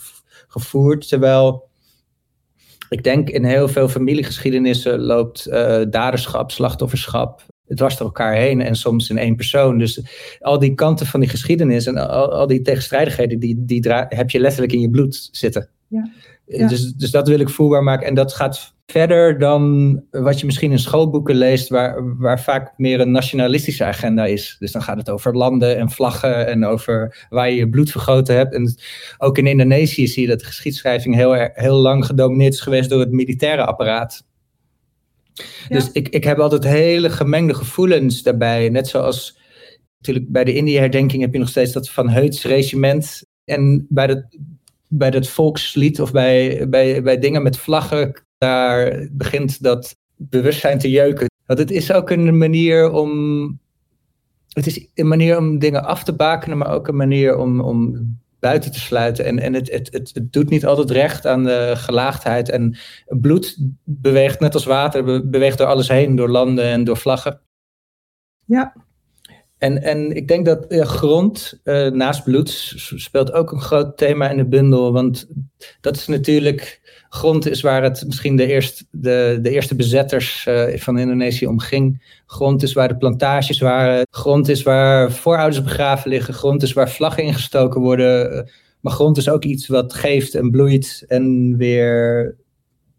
[0.48, 1.08] gevoerd.
[1.08, 1.68] Terwijl
[2.88, 7.42] ik denk in heel veel familiegeschiedenissen loopt uh, daderschap, slachtofferschap
[7.74, 9.78] dwars door elkaar heen en soms in één persoon.
[9.78, 10.00] Dus
[10.40, 14.40] al die kanten van die geschiedenis en al, al die tegenstrijdigheden, die, die heb je
[14.40, 15.68] letterlijk in je bloed zitten.
[15.88, 16.11] Ja.
[16.52, 18.06] Dus, dus dat wil ik voelbaar maken.
[18.06, 23.00] En dat gaat verder dan wat je misschien in schoolboeken leest, waar, waar vaak meer
[23.00, 24.56] een nationalistische agenda is.
[24.58, 28.36] Dus dan gaat het over landen en vlaggen en over waar je je bloed vergoten
[28.36, 28.54] hebt.
[28.54, 28.74] En
[29.18, 33.00] ook in Indonesië zie je dat de geschiedschrijving heel, heel lang gedomineerd is geweest door
[33.00, 34.24] het militaire apparaat.
[35.68, 38.68] Dus ik, ik heb altijd hele gemengde gevoelens daarbij.
[38.68, 39.38] Net zoals
[39.98, 43.22] natuurlijk bij de India-herdenking heb je nog steeds dat Van Heuts regiment.
[43.44, 44.24] En bij dat,
[44.94, 50.90] bij dat volkslied of bij, bij, bij dingen met vlaggen, daar begint dat bewustzijn te
[50.90, 51.31] jeuken.
[51.46, 53.61] Want het is ook een manier om.
[54.48, 58.07] Het is een manier om dingen af te bakenen, maar ook een manier om, om
[58.38, 59.24] buiten te sluiten.
[59.24, 62.50] En, en het, het, het, het, doet niet altijd recht aan de gelaagdheid.
[62.50, 62.76] En
[63.07, 67.40] bloed beweegt net als water, beweegt door alles heen, door landen en door vlaggen.
[68.44, 68.74] Ja.
[69.62, 74.37] En, en ik denk dat grond uh, naast bloed speelt ook een groot thema in
[74.37, 74.92] de bundel.
[74.92, 75.29] Want
[75.81, 80.77] dat is natuurlijk, grond is waar het misschien de, eerst, de, de eerste bezetters uh,
[80.77, 82.20] van Indonesië omging.
[82.27, 84.07] Grond is waar de plantages waren.
[84.11, 86.35] Grond is waar voorouders begraven liggen.
[86.35, 88.51] Grond is waar vlaggen ingestoken worden.
[88.81, 92.37] Maar grond is ook iets wat geeft en bloeit en weer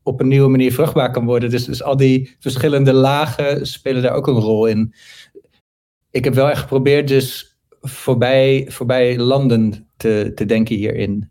[0.03, 1.49] op een nieuwe manier vruchtbaar kan worden.
[1.49, 4.93] Dus, dus al die verschillende lagen spelen daar ook een rol in
[6.13, 11.29] ik heb wel echt geprobeerd dus voorbij, voorbij landen te, te denken hierin.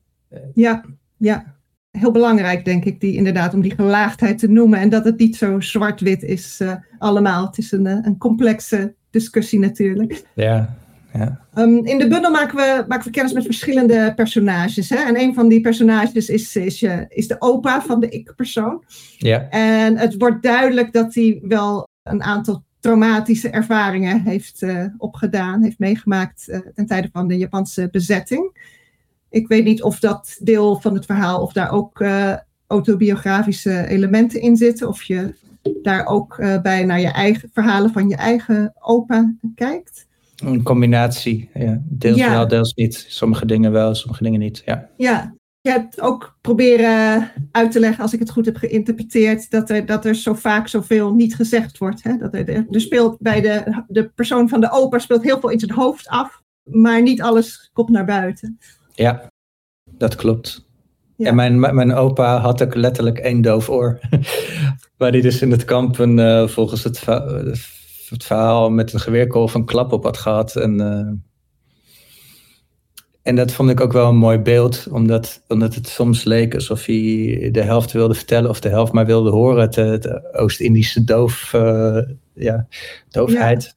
[0.55, 0.85] Ja,
[1.17, 1.57] ja.
[1.91, 4.79] Heel belangrijk, denk ik, die, inderdaad, om die gelaagdheid te noemen.
[4.79, 7.47] En dat het niet zo zwart-wit is uh, allemaal.
[7.47, 10.25] Het is een, eh, een complexe discussie natuurlijk.
[10.35, 10.77] Ja,
[11.13, 11.41] ja.
[11.55, 14.91] Um, in de bundel maken we, maken we kennis met verschillende personages.
[14.91, 14.97] Hè?
[14.97, 18.85] En een van die personages is, is, uh, is de opa van de ik-persoon.
[19.17, 19.49] Ja.
[19.49, 25.79] En het wordt duidelijk dat hij wel een aantal traumatische ervaringen heeft uh, opgedaan, heeft
[25.79, 28.71] meegemaakt uh, ten tijde van de Japanse bezetting.
[29.31, 32.35] Ik weet niet of dat deel van het verhaal, of daar ook uh,
[32.67, 35.35] autobiografische elementen in zitten, of je
[35.83, 40.07] daar ook bij naar je eigen verhalen van je eigen opa kijkt.
[40.37, 41.83] Een combinatie, ja.
[41.85, 42.31] Deels ja.
[42.31, 43.05] wel, deels niet.
[43.09, 44.89] Sommige dingen wel, sommige dingen niet, ja.
[44.97, 45.35] Ja,
[45.71, 50.05] hebt ook proberen uit te leggen, als ik het goed heb geïnterpreteerd, dat er, dat
[50.05, 52.03] er zo vaak zoveel niet gezegd wordt.
[52.03, 52.17] Hè?
[52.17, 55.59] Dat er, er speelt bij de, de persoon van de opa speelt heel veel in
[55.59, 58.59] zijn hoofd af, maar niet alles komt naar buiten.
[58.93, 59.31] Ja,
[59.91, 60.67] dat klopt.
[61.17, 61.29] Ja.
[61.29, 64.01] En mijn, mijn opa had ook letterlijk één doof oor.
[64.99, 67.07] Waar hij dus in het kamp een, uh, volgens het,
[68.09, 70.57] het, verhaal met een geweerkool van klap op had gehad.
[70.57, 71.13] En uh,
[73.23, 76.85] en dat vond ik ook wel een mooi beeld, omdat, omdat het soms leek alsof
[76.85, 79.61] hij de helft wilde vertellen of de helft maar wilde horen.
[79.61, 81.99] Het, het Oost-Indische doof, uh,
[82.35, 82.67] ja,
[83.09, 83.77] doofheid.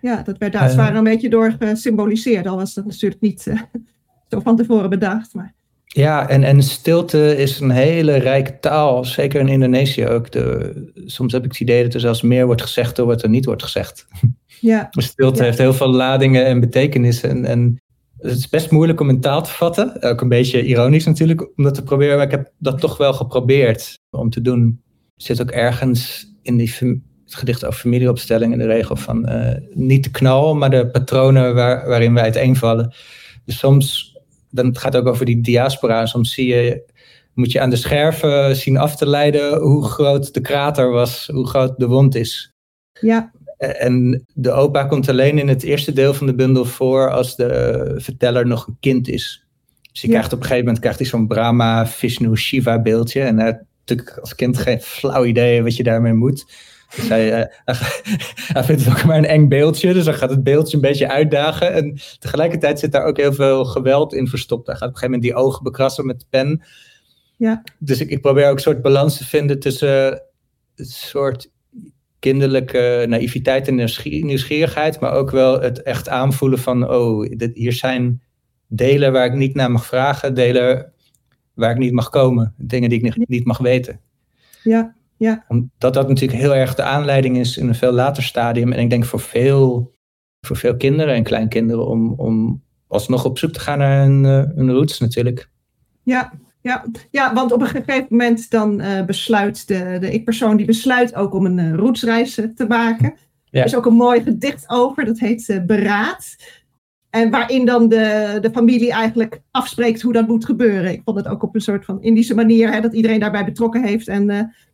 [0.00, 0.10] Ja.
[0.16, 3.46] ja dat werd daar zwaar uh, een beetje door gesymboliseerd, al was dat natuurlijk niet
[3.46, 3.60] uh,
[4.30, 5.34] zo van tevoren bedacht.
[5.34, 5.54] Maar...
[5.84, 10.32] Ja, en, en stilte is een hele rijke taal, zeker in Indonesië ook.
[10.32, 10.72] De,
[11.06, 13.44] soms heb ik het idee dat er zelfs meer wordt gezegd door wat er niet
[13.44, 14.06] wordt gezegd.
[14.60, 14.88] Ja.
[14.96, 15.44] stilte ja.
[15.44, 17.30] heeft heel veel ladingen en betekenissen.
[17.30, 17.82] En, en
[18.24, 20.02] het is best moeilijk om in taal te vatten.
[20.02, 22.16] Ook een beetje ironisch natuurlijk om dat te proberen.
[22.16, 24.82] Maar ik heb dat toch wel geprobeerd om te doen.
[25.16, 26.74] Zit ook ergens in die
[27.24, 31.54] het gedicht over familieopstelling in de regel van uh, niet de knal, maar de patronen
[31.54, 32.94] waar, waarin wij uiteenvallen.
[33.44, 34.16] Dus soms,
[34.50, 36.06] dan het gaat ook over die diaspora.
[36.06, 36.92] Soms zie je,
[37.34, 41.46] moet je aan de scherven zien af te leiden hoe groot de krater was, hoe
[41.46, 42.52] groot de wond is.
[43.00, 43.32] Ja.
[43.64, 47.94] En de opa komt alleen in het eerste deel van de bundel voor als de
[47.96, 49.46] verteller nog een kind is.
[49.92, 50.12] Dus je ja.
[50.12, 53.20] krijgt op een gegeven moment krijgt hij zo'n Brahma, Vishnu, Shiva beeldje.
[53.20, 56.44] En hij heeft natuurlijk als kind geen flauw idee wat je daarmee moet.
[56.96, 57.44] Dus hij, uh,
[58.54, 59.92] hij vindt het ook maar een eng beeldje.
[59.92, 61.72] Dus hij gaat het beeldje een beetje uitdagen.
[61.72, 64.66] En tegelijkertijd zit daar ook heel veel geweld in verstopt.
[64.66, 66.62] Hij gaat op een gegeven moment die ogen bekrassen met de pen.
[67.36, 67.62] Ja.
[67.78, 70.22] Dus ik, ik probeer ook een soort balans te vinden tussen
[70.74, 71.50] een soort
[72.24, 78.22] kinderlijke naïviteit en nieuwsgierigheid, maar ook wel het echt aanvoelen van, oh, dit, hier zijn
[78.66, 80.92] delen waar ik niet naar mag vragen, delen
[81.54, 84.00] waar ik niet mag komen, dingen die ik niet, mag weten.
[84.62, 85.44] Ja, ja.
[85.48, 88.72] Omdat dat natuurlijk heel erg de aanleiding is in een veel later stadium.
[88.72, 89.94] En ik denk voor veel,
[90.40, 94.70] voor veel kinderen en kleinkinderen om, om alsnog op zoek te gaan naar hun, hun
[94.70, 95.50] roots natuurlijk.
[96.02, 96.32] Ja,
[96.64, 101.14] ja, ja, want op een gegeven moment dan uh, besluit de, de ik-persoon, die besluit
[101.14, 103.14] ook om een uh, roetsreis te maken.
[103.44, 103.60] Ja.
[103.60, 106.36] Er is ook een mooi gedicht over, dat heet Beraad.
[107.10, 110.92] En waarin dan de, de familie eigenlijk afspreekt hoe dat moet gebeuren.
[110.92, 113.84] Ik vond het ook op een soort van Indische manier, hè, dat iedereen daarbij betrokken
[113.84, 114.08] heeft.
[114.08, 114.26] En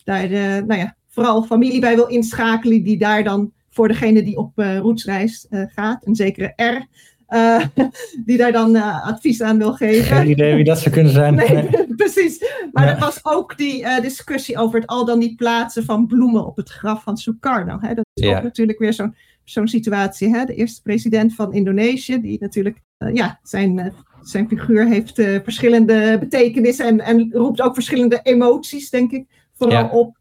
[0.04, 0.28] daar
[0.66, 5.46] nou ja, vooral familie bij wil inschakelen, die daar dan voor degene die op roetsreis
[5.50, 6.86] gaat, een zekere R,
[8.26, 10.16] die daar dan advies aan wil geven.
[10.16, 11.34] Geen idee wie dat zou kunnen zijn.
[11.34, 12.44] Nee, precies.
[12.72, 12.92] Maar ja.
[12.92, 16.70] er was ook die discussie over het al dan niet plaatsen van bloemen op het
[16.70, 17.78] graf van Sukarno.
[17.80, 17.94] Hè.
[17.94, 18.36] Dat is ja.
[18.36, 19.14] ook natuurlijk weer zo'n
[19.44, 20.28] zo'n situatie.
[20.28, 20.44] Hè?
[20.44, 22.80] De eerste president van Indonesië, die natuurlijk,
[23.12, 29.26] ja, zijn, zijn figuur heeft verschillende betekenissen en, en roept ook verschillende emoties, denk ik,
[29.54, 29.90] vooral ja.
[29.90, 30.18] op,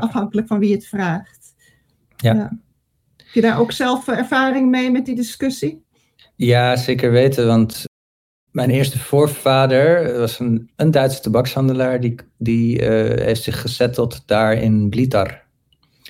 [0.00, 1.54] afhankelijk van wie het vraagt.
[2.16, 2.58] Ja.
[3.16, 5.86] Heb je daar ook zelf ervaring mee met die discussie?
[6.38, 7.84] Ja, zeker weten, want
[8.50, 14.88] mijn eerste voorvader was een, een Duitse tabakshandelaar, die, die heeft zich gezetteld daar in
[14.88, 15.42] Blitar.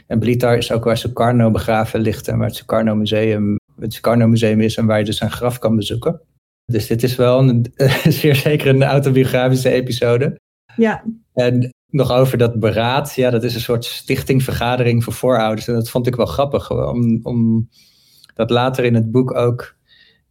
[0.06, 4.26] En Blitar is ook waar Sukarno begraven ligt en waar het Sukarno Museum, het Sukarno
[4.26, 6.20] Museum is en waar je dus zijn graf kan bezoeken.
[6.64, 7.72] Dus dit is wel een,
[8.20, 10.40] zeer zeker een autobiografische episode.
[10.76, 11.04] Ja.
[11.34, 15.68] En nog over dat beraad, ja, dat is een soort stichtingvergadering voor voorouders.
[15.68, 17.68] En dat vond ik wel grappig, om, om
[18.34, 19.76] dat later in het boek ook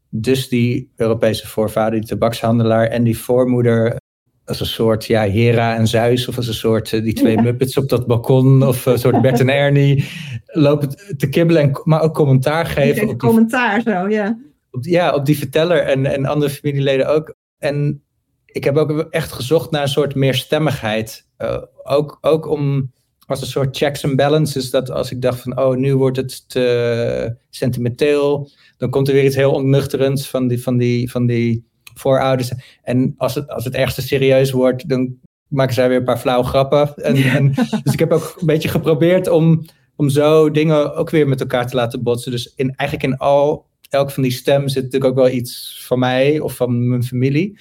[0.10, 3.98] dus die Europese voorvader, die tabakshandelaar en die voormoeder
[4.46, 7.42] als een soort ja, Hera en Zeus, of als een soort die twee ja.
[7.42, 10.06] Muppets op dat balkon, of een soort Bert en Ernie,
[10.46, 13.02] lopen te kibbelen, en, maar ook commentaar geven.
[13.02, 14.38] Op die, commentaar zo, ja.
[14.72, 17.36] Op, ja, op die verteller en, en andere familieleden ook.
[17.58, 18.04] En
[18.46, 21.28] ik heb ook echt gezocht naar een soort meerstemmigheid.
[21.38, 22.92] Uh, ook, ook om
[23.28, 26.50] als een soort checks and balances, dat als ik dacht van, oh, nu wordt het
[26.50, 31.66] te sentimenteel, dan komt er weer iets heel ontnuchterends van die, van die, van die
[31.94, 32.52] voorouders.
[32.84, 35.16] En als het, als het ergens te serieus wordt, dan
[35.48, 36.96] maken zij weer een paar flauwe grappen.
[36.96, 41.28] En, en, dus ik heb ook een beetje geprobeerd om, om zo dingen ook weer
[41.28, 42.32] met elkaar te laten botsen.
[42.32, 46.00] Dus in, eigenlijk in al, elk van die stemmen zit natuurlijk ook wel iets van
[46.00, 47.60] mij of van mijn familie.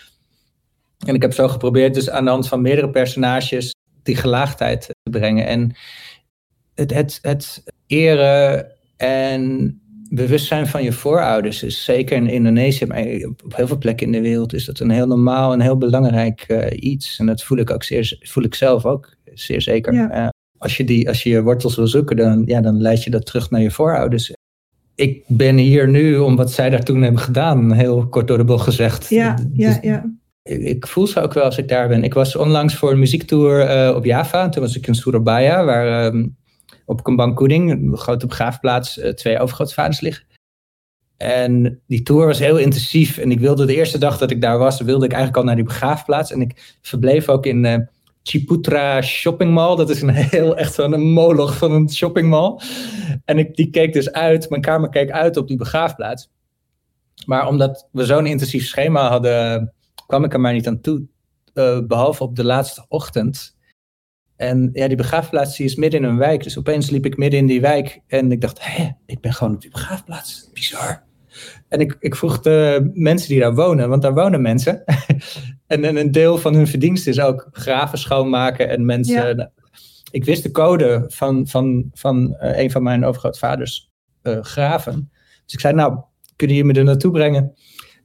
[1.07, 3.75] En ik heb zo geprobeerd dus aan de hand van meerdere personages
[4.07, 5.47] die gelaagdheid te brengen.
[5.47, 5.77] En
[6.75, 8.67] het, het, het eren
[8.97, 13.05] en bewustzijn van je voorouders is zeker in Indonesië, maar
[13.45, 16.45] op heel veel plekken in de wereld is dat een heel normaal en heel belangrijk
[16.49, 17.19] uh, iets.
[17.19, 19.95] En dat voel ik ook zeer, voel ik zelf ook zeer zeker.
[19.95, 20.17] Ja.
[20.17, 23.11] Uh, als, je die, als je je wortels wil zoeken, dan, ja, dan leid je
[23.11, 24.33] dat terug naar je voorouders.
[24.95, 28.45] Ik ben hier nu om wat zij daar toen hebben gedaan, heel kort door de
[28.45, 29.09] bocht gezegd.
[29.09, 30.05] Ja, ja, ja.
[30.47, 32.05] Ik, voel ze ook wel als ik daar ben.
[32.05, 34.49] Ik was onlangs voor een muziektour uh, op Java.
[34.49, 36.37] Toen was ik in Surabaya, waar um,
[36.85, 40.25] op Kembang een grote begraafplaats, uh, twee overgrootvaders liggen.
[41.17, 43.19] En die tour was heel intensief.
[43.19, 45.57] En ik wilde de eerste dag dat ik daar was, wilde ik eigenlijk al naar
[45.57, 46.33] die begraafplaats.
[46.33, 47.77] En ik verbleef ook in uh,
[48.23, 49.77] Chiputra Shopping Mall.
[49.77, 52.61] Dat is een heel, echt zo'n moloch van een shopping mall.
[53.25, 56.31] En ik, die keek dus uit, mijn kamer keek uit op die begraafplaats.
[57.27, 59.73] Maar omdat we zo'n intensief schema hadden,
[60.07, 61.07] kwam ik er maar niet aan toe.
[61.55, 63.57] Uh, behalve op de laatste ochtend.
[64.37, 66.43] En ja, die begraafplaats die is midden in een wijk.
[66.43, 69.55] Dus opeens liep ik midden in die wijk en ik dacht, hé, ik ben gewoon
[69.55, 70.51] op die begraafplaats.
[70.53, 71.05] Bizar.
[71.69, 74.85] En ik, ik vroeg de mensen die daar wonen, want daar wonen mensen.
[75.67, 79.37] en, en een deel van hun verdienste is ook graven schoonmaken en mensen.
[79.37, 79.51] Ja.
[80.11, 83.91] Ik wist de code van, van, van uh, een van mijn overgrootvaders
[84.23, 85.11] uh, graven.
[85.45, 86.01] Dus ik zei, nou,
[86.37, 87.55] kunnen jullie me er naartoe brengen?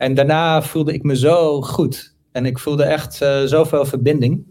[0.02, 2.16] En daarna voelde ik me zo goed.
[2.32, 4.46] En ik voelde echt uh, zoveel verbinding.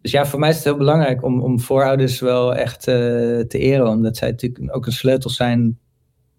[0.00, 2.94] Dus ja, voor mij is het heel belangrijk om, om voorouders wel echt uh,
[3.40, 3.86] te eren.
[3.86, 5.78] Omdat zij natuurlijk ook een sleutel zijn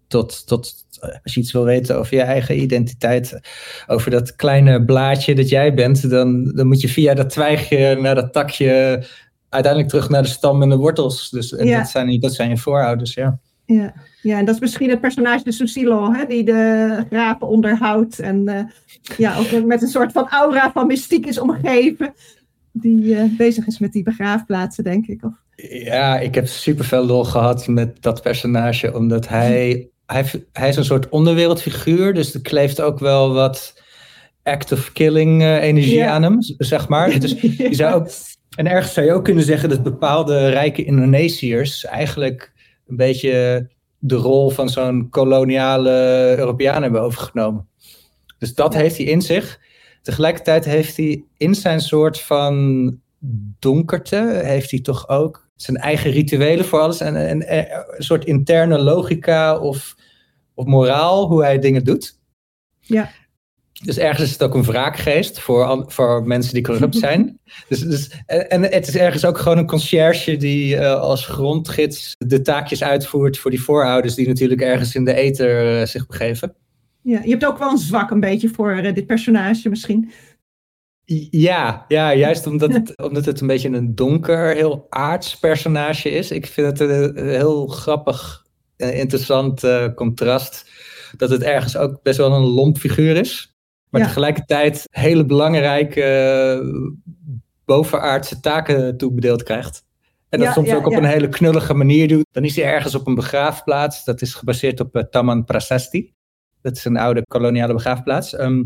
[0.06, 0.86] tot, tot,
[1.22, 3.40] als je iets wil weten over je eigen identiteit.
[3.86, 6.10] Over dat kleine blaadje dat jij bent.
[6.10, 9.04] Dan, dan moet je via dat twijgje naar dat takje
[9.48, 11.30] uiteindelijk terug naar de stam en de wortels.
[11.30, 11.78] Dus en Ja.
[11.78, 13.38] dat, zijn, dat zijn je voorouders, ja.
[13.66, 18.18] Ja, ja, en dat is misschien het personage de Susilo, hè, die de graven onderhoudt.
[18.18, 18.64] En eh,
[19.16, 22.14] ja, ook met een soort van aura van mystiek is omgeven.
[22.72, 25.24] Die eh, bezig is met die begraafplaatsen, denk ik.
[25.24, 25.32] Of...
[25.68, 30.76] Ja, ik heb super veel lol gehad met dat personage, omdat hij, hij, hij is
[30.76, 33.82] een soort onderwereldfiguur, dus er kleeft ook wel wat
[34.42, 37.18] act of killing uh, energie aan hem, zeg maar.
[37.18, 38.08] Dus je zou ook,
[38.56, 42.52] en ergens zou je ook kunnen zeggen dat bepaalde rijke Indonesiërs eigenlijk
[42.86, 43.68] een beetje
[43.98, 45.90] de rol van zo'n koloniale
[46.38, 47.68] Europeaan hebben overgenomen.
[48.38, 49.60] Dus dat heeft hij in zich.
[50.02, 53.00] Tegelijkertijd heeft hij in zijn soort van
[53.58, 57.66] donkerte, heeft hij toch ook zijn eigen rituelen voor alles en, en, en
[57.96, 59.96] een soort interne logica of,
[60.54, 62.18] of moraal hoe hij dingen doet.
[62.80, 63.10] Ja.
[63.84, 67.38] Dus ergens is het ook een wraakgeest voor, voor mensen die corrupt zijn.
[67.68, 72.14] dus, dus, en, en het is ergens ook gewoon een conciërge die eh, als grondgids
[72.18, 76.54] de taakjes uitvoert voor die voorouders die natuurlijk ergens in de ether eh, zich begeven.
[77.02, 80.10] Ja, je hebt ook wel een zwak een beetje voor dit personage misschien.
[81.30, 86.30] Ja, ja juist omdat het, omdat het een beetje een donker, heel aards personage is.
[86.30, 89.62] Ik vind het een, heel grappig, interessant
[89.94, 90.70] contrast.
[91.16, 93.53] Dat het ergens ook best wel een lomp figuur is.
[93.98, 96.02] Maar tegelijkertijd hele belangrijke
[97.64, 99.84] bovenaardse taken toebedeeld krijgt.
[100.28, 102.26] En dat soms ook op een hele knullige manier doet.
[102.30, 104.04] Dan is hij ergens op een begraafplaats.
[104.04, 106.12] Dat is gebaseerd op uh, Taman Prasasti.
[106.62, 108.34] Dat is een oude koloniale begraafplaats.
[108.34, 108.62] Ehm,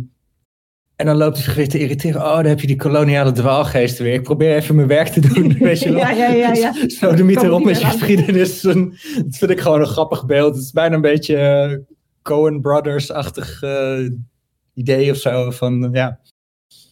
[0.96, 2.20] en dan loopt hij zich weer te irriteren.
[2.20, 4.12] Oh, dan heb je die koloniale dwaalgeest weer.
[4.12, 5.52] Ik probeer even mijn werk te doen.
[5.58, 5.98] Weet je wel?
[5.98, 6.52] ja, ja, ja.
[6.52, 6.72] ja.
[7.00, 8.60] Zo de mythe erop met je geschiedenis.
[8.60, 10.54] Dat vind ik gewoon een grappig beeld.
[10.54, 11.78] Het is bijna een beetje uh,
[12.22, 14.10] Coen Brothers-achtig uh,
[14.78, 15.50] idee of zo.
[15.50, 16.20] Van, ja.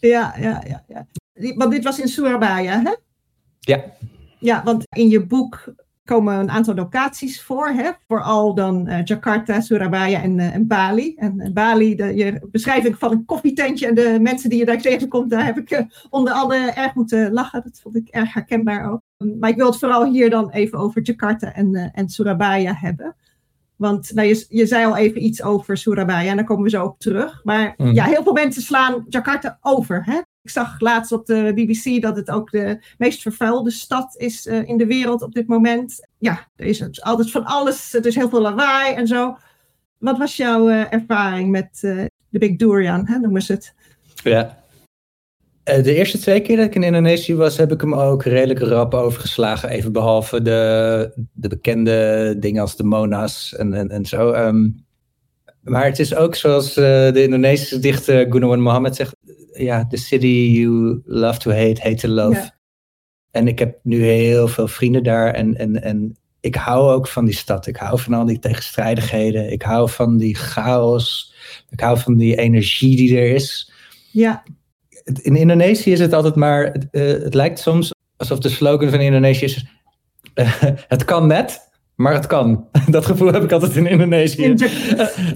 [0.01, 1.07] Ja, ja, ja, ja.
[1.55, 2.95] Want dit was in Surabaya, hè?
[3.61, 3.85] Ja.
[4.39, 7.91] Ja, want in je boek komen een aantal locaties voor, hè?
[8.07, 11.15] vooral dan uh, Jakarta, Surabaya en, uh, en Bali.
[11.15, 15.31] En Bali, de je beschrijving van een koffietentje en de mensen die je daar tegenkomt,
[15.31, 17.63] daar heb ik onder andere erg moeten lachen.
[17.63, 19.01] Dat vond ik erg herkenbaar ook.
[19.41, 23.17] Maar ik wil het vooral hier dan even over Jakarta en, en Surabaya hebben.
[23.77, 26.85] Want nou, je, je zei al even iets over Surabaya en daar komen we zo
[26.85, 27.41] op terug.
[27.45, 27.93] Maar mm.
[27.93, 30.05] ja, heel veel mensen slaan Jakarta over.
[30.05, 30.21] Hè?
[30.43, 34.69] Ik zag laatst op de BBC dat het ook de meest vervuilde stad is uh,
[34.69, 36.07] in de wereld op dit moment.
[36.19, 37.95] Ja, er is altijd van alles.
[37.95, 39.37] Er is heel veel lawaai en zo.
[39.99, 43.75] Wat was jouw uh, ervaring met uh, de Big Durian, hè, noemen ze het?
[44.23, 44.65] Ja.
[45.67, 48.95] De eerste twee keer dat ik in Indonesië was, heb ik hem ook redelijk rap
[48.95, 49.69] overgeslagen.
[49.69, 54.33] Even behalve de, de bekende dingen als de Monas en, en, en zo.
[54.33, 54.85] Um,
[55.63, 59.17] maar het is ook zoals de Indonesische dichter Gunawan Mohammed zegt
[59.53, 62.51] ja, the city you love to hate, hate to love.
[63.31, 67.25] En ik heb nu heel veel vrienden daar en, en, en ik hou ook van
[67.25, 67.67] die stad.
[67.67, 69.53] Ik hou van al die tegenstrijdigheden.
[69.53, 71.35] Ik hou van die chaos.
[71.71, 73.73] Ik hou van die energie die er is.
[74.11, 74.43] Ja.
[75.23, 79.01] In Indonesië is het altijd maar, het, uh, het lijkt soms alsof de slogan van
[79.01, 79.67] Indonesië is,
[80.35, 80.53] uh,
[80.89, 81.61] het kan net,
[81.95, 82.69] maar het kan.
[82.89, 84.45] Dat gevoel heb ik altijd in Indonesië.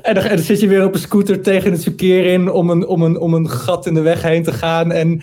[0.02, 2.86] En dan, dan, zit je weer op een scooter tegen het verkeer in om een,
[2.86, 4.92] om een, om een gat in de weg heen te gaan.
[4.92, 5.22] En,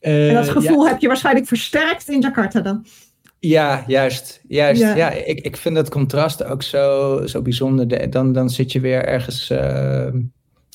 [0.00, 2.86] uh, en dat gevoel heb je waarschijnlijk versterkt in Jakarta dan?
[3.38, 4.40] Ja, juist.
[4.48, 4.80] juist.
[4.80, 5.10] Ja.
[5.10, 8.10] ik, ik vind dat contrast ook zo, zo bijzonder.
[8.10, 10.06] Dan, dan zit je weer ergens uh,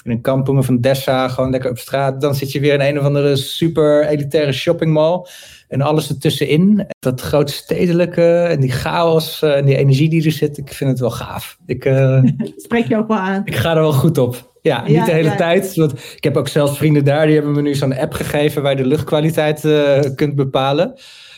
[0.04, 2.22] in een kampong van Dessa, gewoon lekker op straat.
[2.22, 5.26] Dan zit je weer in een of andere super elitaire shoppingmall.
[5.68, 10.32] En alles ertussenin, dat grote stedelijke en die chaos eh, en die energie die er
[10.32, 11.58] zit, ik vind het wel gaaf.
[11.66, 12.24] Ik, uh,
[12.56, 13.42] Spreek je ook wel aan.
[13.46, 14.54] Ik ga er wel goed op.
[14.62, 15.76] Ja, niet de hele tijd.
[15.76, 18.72] Want ik heb ook zelfs vrienden daar, die hebben me nu zo'n app gegeven waar
[18.72, 20.94] je de luchtkwaliteit uh, kunt bepalen.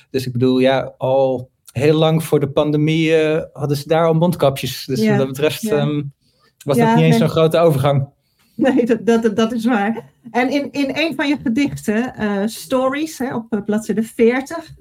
[0.10, 3.14] Dus ik bedoel, ja, al heel lang voor de pandemie
[3.54, 4.86] hadden ze daar al mondkapjes.
[4.86, 6.14] Dus wat dat betreft um,
[6.64, 8.10] was dat niet eens zo'n grote overgang.
[8.56, 10.12] Nee, dat, dat, dat is waar.
[10.32, 14.72] En in, in een van je gedichten, uh, Stories, hè, op uh, bladzijde 40,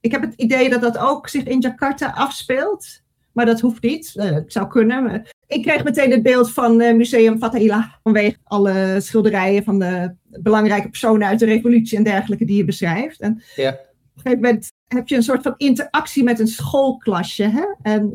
[0.00, 3.00] ik heb het idee dat dat ook zich in Jakarta afspeelt.
[3.32, 4.12] Maar dat hoeft niet.
[4.16, 5.26] Uh, het zou kunnen.
[5.46, 7.98] Ik kreeg meteen het beeld van Museum Fatahila.
[8.02, 13.20] Vanwege alle schilderijen van de belangrijke personen uit de revolutie en dergelijke die je beschrijft.
[13.20, 13.70] En ja.
[13.70, 13.76] op
[14.14, 17.42] een gegeven moment heb je een soort van interactie met een schoolklasje.
[17.42, 17.64] Hè?
[17.82, 18.12] En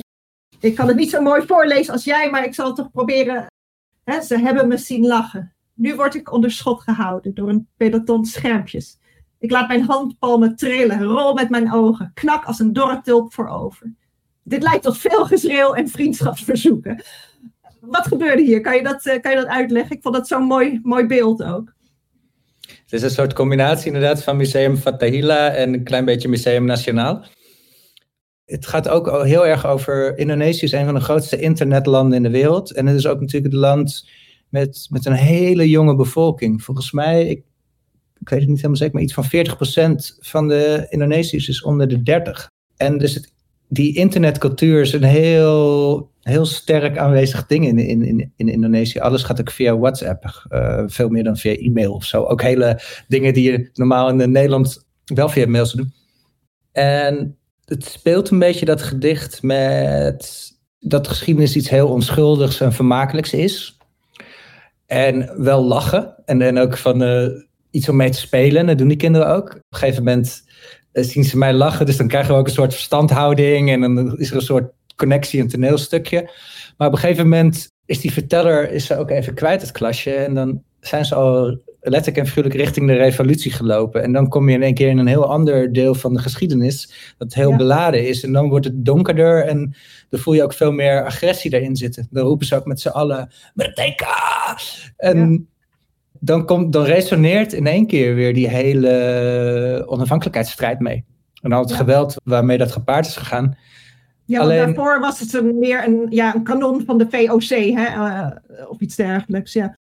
[0.59, 3.45] ik kan het niet zo mooi voorlezen als jij, maar ik zal het toch proberen
[4.15, 5.53] ze hebben me zien lachen.
[5.73, 8.99] Nu word ik onder schot gehouden door een peloton schermpjes.
[9.39, 13.93] Ik laat mijn handpalmen trillen, rol met mijn ogen, knak als een dorre tulp voorover.
[14.43, 17.03] Dit lijkt tot veel geschreeuw en vriendschapsverzoeken.
[17.81, 18.61] Wat gebeurde hier?
[18.61, 19.95] Kan je dat, eh, kan je dat uitleggen?
[19.95, 21.75] Ik vond dat zo'n mooi, mooi beeld ook.
[22.67, 27.25] Het is een soort combinatie inderdaad van Museum Fatahila en een klein beetje Museum Nationaal
[28.47, 30.17] het gaat ook heel erg over.
[30.17, 32.71] Indonesië is een van de grootste internetlanden in de wereld.
[32.71, 34.09] En het is ook natuurlijk het land
[34.49, 36.63] met, met een hele jonge bevolking.
[36.63, 37.43] Volgens mij, ik,
[38.19, 42.03] weet het niet helemaal zeker, maar iets van 40% van de Indonesiërs is onder de
[42.03, 42.49] 30.
[42.77, 43.31] En dus
[43.69, 48.99] die internetcultuur is een heel, heel sterk aanwezig ding in, in, in, in Indonesië.
[48.99, 52.23] Alles gaat ook via WhatsApp, uh, veel meer dan via e-mail of zo.
[52.23, 55.95] Ook hele dingen die je normaal in Nederland wel via mails doet.
[56.71, 57.36] En
[57.69, 63.77] het speelt een beetje dat gedicht met dat geschiedenis iets heel onschuldigs en vermakelijks is.
[64.85, 66.15] En wel lachen.
[66.25, 67.27] En, en ook van uh,
[67.71, 68.65] iets om mee te spelen.
[68.65, 69.49] Dat doen die kinderen ook.
[69.49, 70.43] Op een gegeven moment
[70.93, 71.85] uh, zien ze mij lachen.
[71.85, 73.71] Dus dan krijgen we ook een soort verstandhouding.
[73.71, 76.31] En dan is er een soort connectie, een toneelstukje.
[76.77, 80.13] Maar op een gegeven moment is die verteller is ze ook even kwijt, het klasje.
[80.13, 84.03] En dan zijn ze al letterlijk en figuurlijk richting de revolutie gelopen.
[84.03, 87.13] En dan kom je in één keer in een heel ander deel van de geschiedenis,
[87.17, 88.23] dat heel beladen is.
[88.23, 89.75] En dan wordt het donkerder en
[90.09, 92.07] dan voel je ook veel meer agressie daarin zitten.
[92.11, 94.57] Dan roepen ze ook met z'n allen, Merdeka!
[94.97, 95.47] En
[96.19, 101.05] dan, komt, dan resoneert in één keer weer die hele onafhankelijkheidsstrijd mee.
[101.41, 103.57] En al het geweld waarmee dat gepaard is gegaan.
[104.25, 104.65] Ja, Alleen...
[104.65, 107.85] daarvoor was het een, meer een, ja, een kanon van de VOC, hè?
[107.95, 108.27] Uh,
[108.69, 109.53] of iets dergelijks.
[109.53, 109.76] Ja.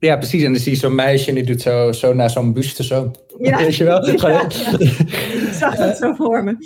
[0.00, 0.42] Ja, precies.
[0.42, 3.10] En dan zie je zo'n meisje en die doet zo, zo naar zo'n buste zo.
[3.38, 3.58] Ja.
[3.62, 4.06] Weet je wel?
[4.08, 4.42] Ja,
[5.48, 6.56] Ik zag dat zo voor me.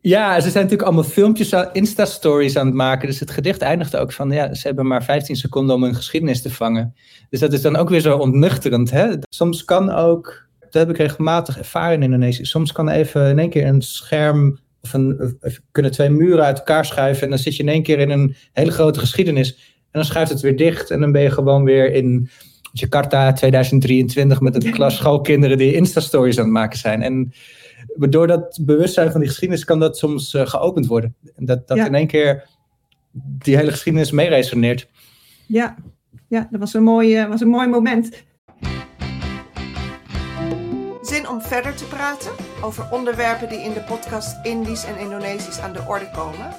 [0.00, 3.08] Ja, ze zijn natuurlijk allemaal filmpjes, Insta-stories aan het maken.
[3.08, 6.42] Dus het gedicht eindigt ook van, ja, ze hebben maar 15 seconden om hun geschiedenis
[6.42, 6.94] te vangen.
[7.30, 8.90] Dus dat is dan ook weer zo ontnuchterend.
[8.90, 9.08] Hè?
[9.28, 13.50] Soms kan ook, dat heb ik regelmatig ervaren in Indonesië, soms kan even in één
[13.50, 15.38] keer een scherm of een,
[15.70, 18.36] kunnen twee muren uit elkaar schuiven en dan zit je in één keer in een
[18.52, 19.54] hele grote geschiedenis.
[19.90, 22.30] En dan schuift het weer dicht en dan ben je gewoon weer in
[22.76, 27.02] Jakarta 2023 met een klas schoolkinderen die Insta-stories aan het maken zijn.
[27.02, 27.32] En
[27.96, 31.14] door dat bewustzijn van die geschiedenis kan dat soms uh, geopend worden.
[31.36, 32.48] En dat, dat in één keer
[33.12, 34.88] die hele geschiedenis mee resoneert.
[35.46, 35.76] Ja,
[36.28, 38.24] ja dat was een, mooi, uh, was een mooi moment.
[41.02, 42.30] Zin om verder te praten
[42.62, 46.56] over onderwerpen die in de podcast Indisch en Indonesisch aan de orde komen?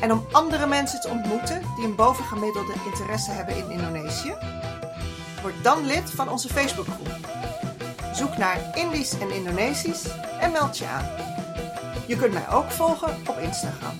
[0.00, 4.34] En om andere mensen te ontmoeten die een bovengemiddelde interesse hebben in Indonesië?
[5.42, 7.28] Word dan lid van onze Facebookgroep.
[8.12, 10.08] Zoek naar Indisch en Indonesisch
[10.40, 11.04] en meld je aan.
[12.06, 13.96] Je kunt mij ook volgen op Instagram.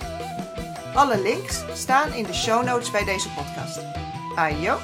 [0.93, 3.79] Alle links staan in de show notes bij deze podcast.
[4.35, 4.77] Ayo!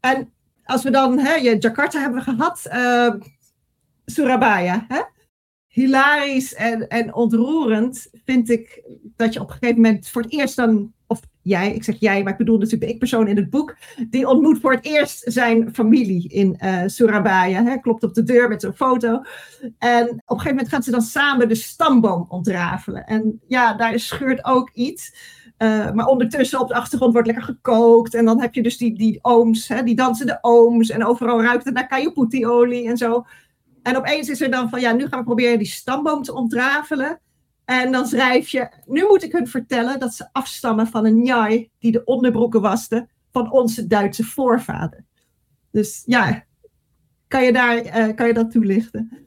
[0.00, 0.32] En
[0.64, 3.14] als we dan, hè, Jakarta hebben gehad, uh,
[4.04, 4.84] Surabaya.
[4.88, 5.02] Hè?
[5.66, 8.82] Hilarisch en, en ontroerend vind ik
[9.16, 12.22] dat je op een gegeven moment voor het eerst dan, of jij, ik zeg jij,
[12.22, 13.76] maar ik bedoel natuurlijk de ik-persoon in het boek,
[14.10, 17.64] die ontmoet voor het eerst zijn familie in uh, Surabaya.
[17.64, 19.22] Hè, klopt op de deur met zo'n foto.
[19.78, 23.04] En op een gegeven moment gaan ze dan samen de stamboom ontrafelen.
[23.04, 25.36] En ja, daar scheurt ook iets.
[25.58, 28.14] Uh, maar ondertussen op de achtergrond wordt lekker gekookt.
[28.14, 30.90] En dan heb je dus die, die ooms, hè, die dansende ooms.
[30.90, 33.26] En overal ruikt het naar kajuputi-olie en zo.
[33.82, 37.20] En opeens is er dan van, ja, nu gaan we proberen die stamboom te ontrafelen.
[37.68, 41.70] En dan schrijf je, nu moet ik hun vertellen dat ze afstammen van een njai
[41.78, 45.04] die de onderbroeken waste van onze Duitse voorvader.
[45.70, 46.44] Dus ja,
[47.26, 49.26] kan je, daar, uh, kan je dat toelichten?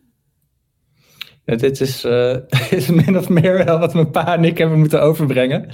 [1.46, 2.38] Ja, dit is, uh,
[2.80, 5.62] is min of meer wel wat mijn pa en ik hebben moeten overbrengen.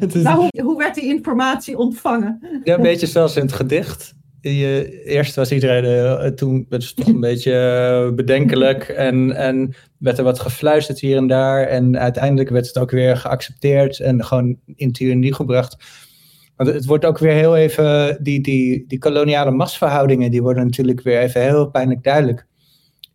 [0.00, 0.22] het is...
[0.22, 2.60] nou, hoe, hoe, werd die informatie ontvangen?
[2.64, 4.14] ja, een beetje zoals in het gedicht.
[4.50, 10.18] Je, eerst was iedereen, uh, toen werd het toch een beetje bedenkelijk en, en werd
[10.18, 11.66] er wat gefluisterd hier en daar.
[11.66, 15.76] En uiteindelijk werd het ook weer geaccepteerd en gewoon in theorie gebracht.
[16.56, 21.02] Want het wordt ook weer heel even, die, die, die koloniale machtsverhoudingen, die worden natuurlijk
[21.02, 22.46] weer even heel pijnlijk duidelijk.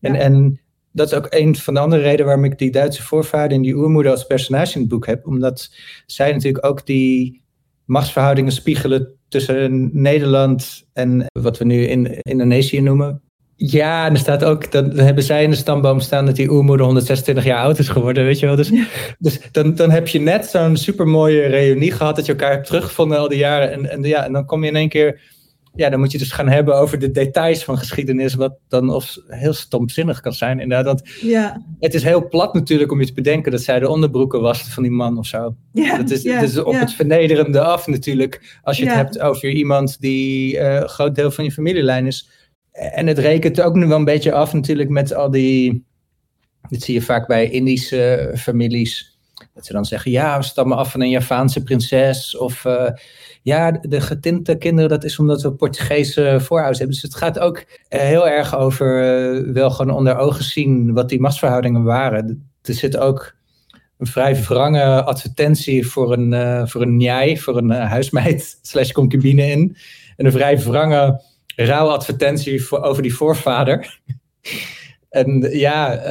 [0.01, 0.19] En, ja.
[0.19, 0.59] en
[0.91, 3.75] dat is ook een van de andere redenen waarom ik die Duitse voorvader en die
[3.75, 5.27] oermoeder als personage in het boek heb.
[5.27, 5.75] Omdat
[6.05, 7.41] zij natuurlijk ook die
[7.89, 13.21] machtsverhoudingen spiegelen tussen Nederland en wat we nu in Indonesië noemen.
[13.55, 16.85] Ja, en er staat ook, dan hebben zij in de stamboom staan dat die oermoeder
[16.85, 18.55] 126 jaar oud is geworden, weet je wel.
[18.55, 18.71] Dus,
[19.19, 23.17] dus dan, dan heb je net zo'n supermooie reunie gehad dat je elkaar hebt teruggevonden
[23.17, 23.71] al die jaren.
[23.71, 25.21] En, en, ja, en dan kom je in één keer
[25.75, 29.17] ja, dan moet je dus gaan hebben over de details van geschiedenis, wat dan of
[29.27, 30.59] heel stomzinnig kan zijn.
[30.59, 31.65] Inderdaad, want ja.
[31.79, 34.83] het is heel plat natuurlijk om je te bedenken dat zij de onderbroeken was van
[34.83, 35.55] die man of zo.
[35.73, 36.79] Ja, dat is, ja, is op ja.
[36.79, 41.31] het vernederende af natuurlijk, als je het hebt over iemand die eh, een groot deel
[41.31, 42.29] van je familielijn is.
[42.71, 45.85] En het rekent ook nu wel een beetje af natuurlijk met al die,
[46.69, 49.18] dit zie je vaak bij Indische families,
[49.53, 52.37] dat ze dan zeggen, ja, we stammen af van een Javaanse prinses.
[52.37, 52.91] Of eh,
[53.41, 56.95] ja, de getinte kinderen, dat is omdat we Portugese voorouders hebben.
[56.95, 61.09] Dus het gaat ook eh, heel erg over eh, wel gewoon onder ogen zien wat
[61.09, 62.49] die machtsverhoudingen waren.
[62.61, 63.35] Er zit ook
[63.97, 69.51] een vrij wrange advertentie voor een, eh voor een njai, voor een huismeid slash concubine
[69.51, 69.77] in.
[70.15, 71.21] En een vrij wrange
[71.55, 73.99] rouwadvertentie voor, over die voorvader.
[75.09, 76.01] en ja,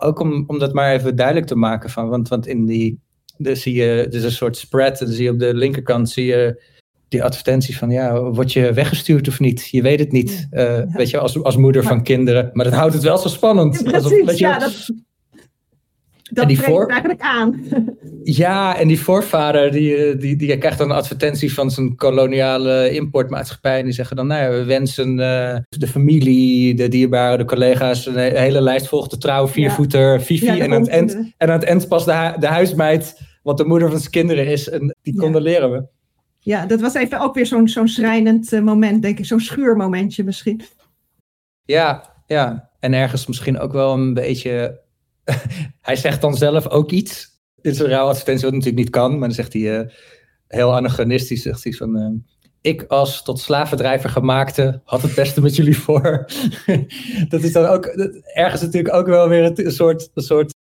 [0.00, 2.98] ook om, om dat maar even duidelijk te maken van, want, want in die,
[3.36, 6.24] de, zie je, is een soort spread, en dan zie je op de linkerkant zie
[6.24, 6.62] je
[7.08, 9.68] die advertentie van, ja, word je weggestuurd of niet?
[9.70, 12.50] Je weet het niet, Eh, weet je, als, als moeder van kinderen.
[12.52, 13.92] Maar dat houdt het wel zo spannend.
[13.92, 14.90] Alsof- Precies, je, ja, dat,
[16.30, 17.64] dat voor- het eigenlijk aan.
[18.22, 22.90] Ja, en die voorvader die, eh, die, die krijgt dan een advertentie van zijn koloniale
[22.90, 23.78] importmaatschappij.
[23.78, 28.06] En die zeggen dan, nou ja, we wensen eh, de familie, de dierbaren, de collega's,
[28.06, 30.44] een he- hele lijst volgt de trouw, viervoeter, Fifi.
[30.46, 33.20] Ja, daar en, aan het eind, en aan het eind pas de, hu- de huismeid,
[33.42, 34.68] wat de moeder van zijn kinderen is.
[34.68, 35.84] En die condoleren we.
[36.38, 39.26] Ja, dat was even ook weer zo'n zo'n schrijnend eh, moment, denk ik.
[39.26, 40.60] Zo'n schuurmomentje misschien.
[41.64, 42.70] Ja, ja.
[42.80, 44.80] En ergens misschien ook wel een beetje...
[45.80, 47.28] hij zegt dan zelf ook iets.
[47.56, 49.10] Dit is een rouwadvertentie wat natuurlijk niet kan.
[49.10, 49.88] Maar dan zegt hij uh,
[50.46, 51.42] heel anachronistisch.
[51.42, 51.96] Zegt hij van...
[51.96, 52.08] Uh,
[52.60, 56.26] ik als tot slavendrijver gemaakte had het beste met jullie voor.
[57.28, 57.84] dat is dan ook
[58.34, 60.54] ergens natuurlijk ook wel weer een soort, een soort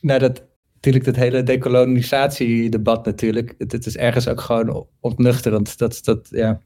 [0.00, 3.54] nou dat natuurlijk dat hele decolonisatiedebat natuurlijk.
[3.58, 5.78] Het, het, is ergens ook gewoon ontnuchterend.
[5.78, 6.60] Dat, dat, ja.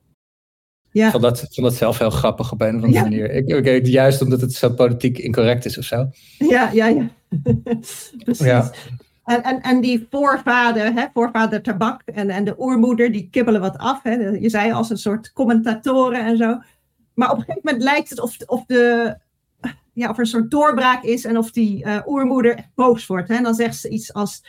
[0.90, 1.04] Ja.
[1.04, 3.30] Ik vond dat, vond dat zelf heel grappig op een of andere manier.
[3.30, 6.10] Ik, ik, juist omdat het zo politiek incorrect is of zo.
[6.38, 7.08] Ja, ja, ja.
[8.24, 8.46] Precies.
[8.46, 8.70] Ja.
[9.24, 13.78] En, en, en die voorvader, hè, voorvader tabak en, en de oermoeder, die kibbelen wat
[13.78, 14.02] af.
[14.02, 14.14] Hè.
[14.14, 16.58] Je zei als een soort commentatoren en zo.
[17.14, 19.16] Maar op een gegeven moment lijkt het of, of de
[19.98, 23.28] ja, of er een soort doorbraak is en of die uh, oermoeder boos wordt.
[23.28, 23.34] Hè?
[23.34, 24.44] En dan zegt ze iets als,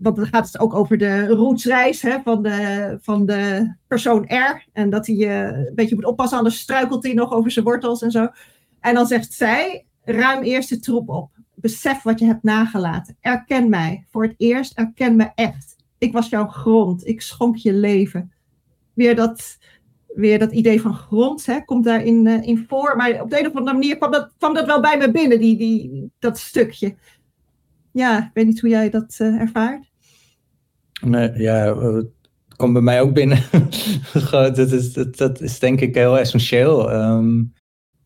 [0.00, 4.64] want dan gaat het ook over de roetsreis hè, van, de, van de persoon R.
[4.72, 8.02] En dat hij uh, een beetje moet oppassen, anders struikelt hij nog over zijn wortels
[8.02, 8.28] en zo.
[8.80, 11.30] En dan zegt zij, ruim eerst de troep op.
[11.54, 13.16] Besef wat je hebt nagelaten.
[13.20, 14.06] Erken mij.
[14.10, 15.76] Voor het eerst erken me echt.
[15.98, 17.06] Ik was jouw grond.
[17.06, 18.32] Ik schonk je leven.
[18.94, 19.58] Weer dat
[20.14, 22.96] weer dat idee van grond hè, komt daarin uh, in voor.
[22.96, 25.38] Maar op de een of andere manier kwam dat, kwam dat wel bij me binnen,
[25.38, 26.94] die, die, dat stukje.
[27.92, 29.89] Ja, ik weet niet hoe jij dat uh, ervaart.
[31.00, 32.06] Nee, ja, het
[32.56, 33.42] komt bij mij ook binnen.
[34.30, 36.92] dat, is, dat, is denk ik heel essentieel.
[36.92, 37.52] Um,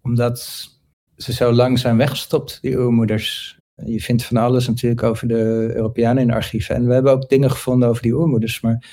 [0.02, 0.68] omdat
[1.16, 3.58] ze zo lang zijn weggestopt, die oermoeders.
[3.84, 6.74] Je vindt van alles natuurlijk over de Europeanen in archieven.
[6.74, 8.60] En we hebben ook dingen gevonden over die oermoeders.
[8.60, 8.84] Maar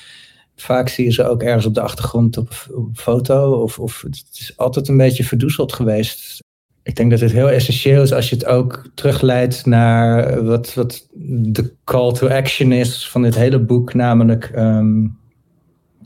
[0.61, 3.61] Vaak zie je ze ook ergens op de achtergrond op, op foto.
[3.61, 6.39] Of, of het is altijd een beetje verdoezeld geweest.
[6.83, 11.07] Ik denk dat het heel essentieel is als je het ook terugleidt naar wat, wat
[11.23, 13.93] de call to action is van dit hele boek.
[13.93, 15.17] Namelijk um,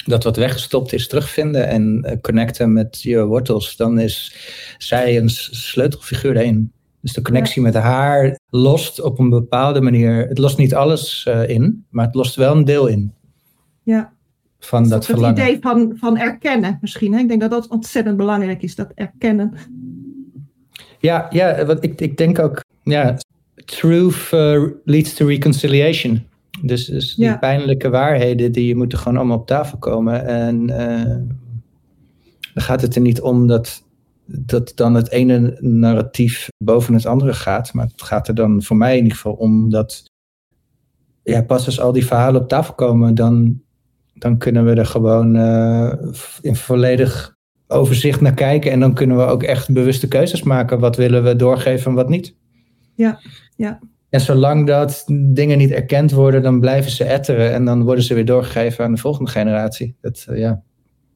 [0.06, 3.76] dat wat weggestopt is terugvinden en uh, connecten met je wortels.
[3.76, 4.36] Dan is
[4.78, 6.72] zij een sleutelfiguur daarin.
[7.02, 10.28] Dus de connectie met haar lost op een bepaalde manier.
[10.28, 13.14] Het lost niet alles uh, in, maar het lost wel een deel in.
[13.84, 14.14] Ja,
[14.60, 15.40] van dat, dat verlangen.
[15.40, 17.14] Het idee van, van erkennen misschien.
[17.14, 17.20] Hè?
[17.20, 19.54] Ik denk dat dat ontzettend belangrijk is, dat erkennen.
[21.06, 23.18] Ja, ja wat ik, ik denk ook, ja,
[23.66, 26.28] truth uh, leads to reconciliation.
[26.62, 30.26] Dus, dus die pijnlijke waarheden, die moeten gewoon allemaal op tafel komen.
[30.26, 31.16] En uh,
[32.54, 33.84] dan gaat het er niet om dat,
[34.26, 37.74] dat dan het ene narratief boven het andere gaat.
[37.74, 40.04] Maar het gaat er dan voor mij in ieder geval om dat
[41.24, 43.64] ja, pas als al die verhalen op tafel komen, dan
[44.16, 45.94] dan kunnen we er gewoon uh,
[46.42, 47.35] in volledig
[47.68, 48.72] overzicht naar kijken.
[48.72, 50.80] En dan kunnen we ook echt bewuste keuzes maken.
[50.80, 52.36] Wat willen we doorgeven en wat niet.
[52.96, 53.20] Ja,
[53.56, 53.80] ja.
[54.10, 55.04] En zolang dat
[55.34, 57.54] dingen niet erkend worden, dan blijven ze etteren.
[57.54, 59.96] En dan worden ze weer doorgegeven aan de volgende generatie.
[60.02, 60.62] Dat, uh, ja.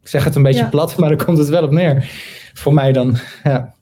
[0.01, 2.09] Ik zeg het een beetje plat, maar daar komt het wel op neer.
[2.53, 3.73] Voor mij dan, ja.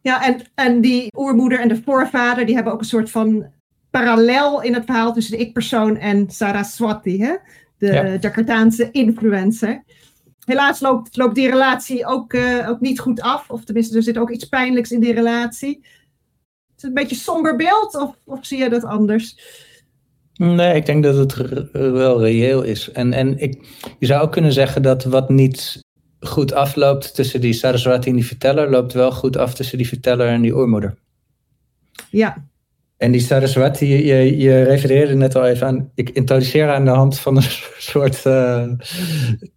[0.00, 3.46] Ja, en, en die oermoeder en de voorvader, die hebben ook een soort van
[3.90, 7.22] parallel in het verhaal tussen de ik-persoon en Saraswati.
[7.22, 7.34] Hè?
[7.78, 8.16] de ja.
[8.20, 9.84] Jakartaanse influencer.
[10.48, 13.50] Helaas loopt, loopt die relatie ook, uh, ook niet goed af.
[13.50, 15.78] Of tenminste, er zit ook iets pijnlijks in die relatie.
[15.78, 19.36] Is het een beetje een somber beeld of, of zie je dat anders?
[20.34, 21.34] Nee, ik denk dat het
[21.72, 22.90] wel reëel is.
[22.92, 23.66] En, en ik,
[23.98, 25.82] je zou ook kunnen zeggen dat wat niet
[26.20, 30.28] goed afloopt tussen die Saraswati en die verteller, loopt wel goed af tussen die verteller
[30.28, 30.96] en die oormoeder.
[32.10, 32.44] Ja,
[32.98, 35.90] en die Saraswati, je, je refereerde net al even aan.
[35.94, 37.42] Ik introduceer aan de hand van een
[37.92, 38.24] soort.
[38.26, 38.68] Uh,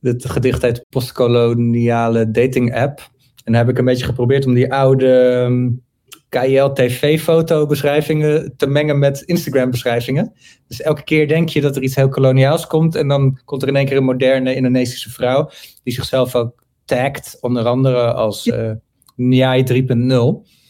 [0.01, 3.09] het gedicht uit postkoloniale dating app.
[3.43, 5.07] En daar heb ik een beetje geprobeerd om die oude
[5.45, 5.81] um,
[6.29, 10.33] ehm, KJL-TV-foto-beschrijvingen te mengen met Instagram-beschrijvingen.
[10.67, 12.95] Dus elke keer denk je dat er iets heel koloniaals komt.
[12.95, 15.49] En dan komt er in één keer een moderne Indonesische vrouw.
[15.83, 18.71] die zichzelf ook tagt, onder andere als uh,
[19.15, 19.67] Nyai 3.0.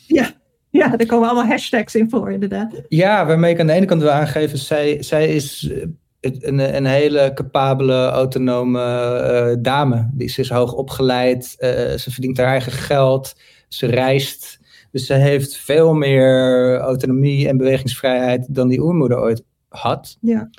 [0.08, 0.41] Ja.
[0.80, 2.82] Ja, daar komen allemaal hashtags in voor, inderdaad.
[2.88, 5.72] Ja, waarmee ik aan de ene kant wil aangeven, zij, zij is
[6.20, 10.10] eh, een, een hele capabele, autonome uh, dame.
[10.14, 13.36] Die, ze is hoog opgeleid, uh, ze verdient haar eigen geld,
[13.68, 14.60] ze reist.
[14.92, 20.18] Dus ze heeft veel meer autonomie en bewegingsvrijheid dan die oermoeder ooit had.
[20.22, 20.50] Ja.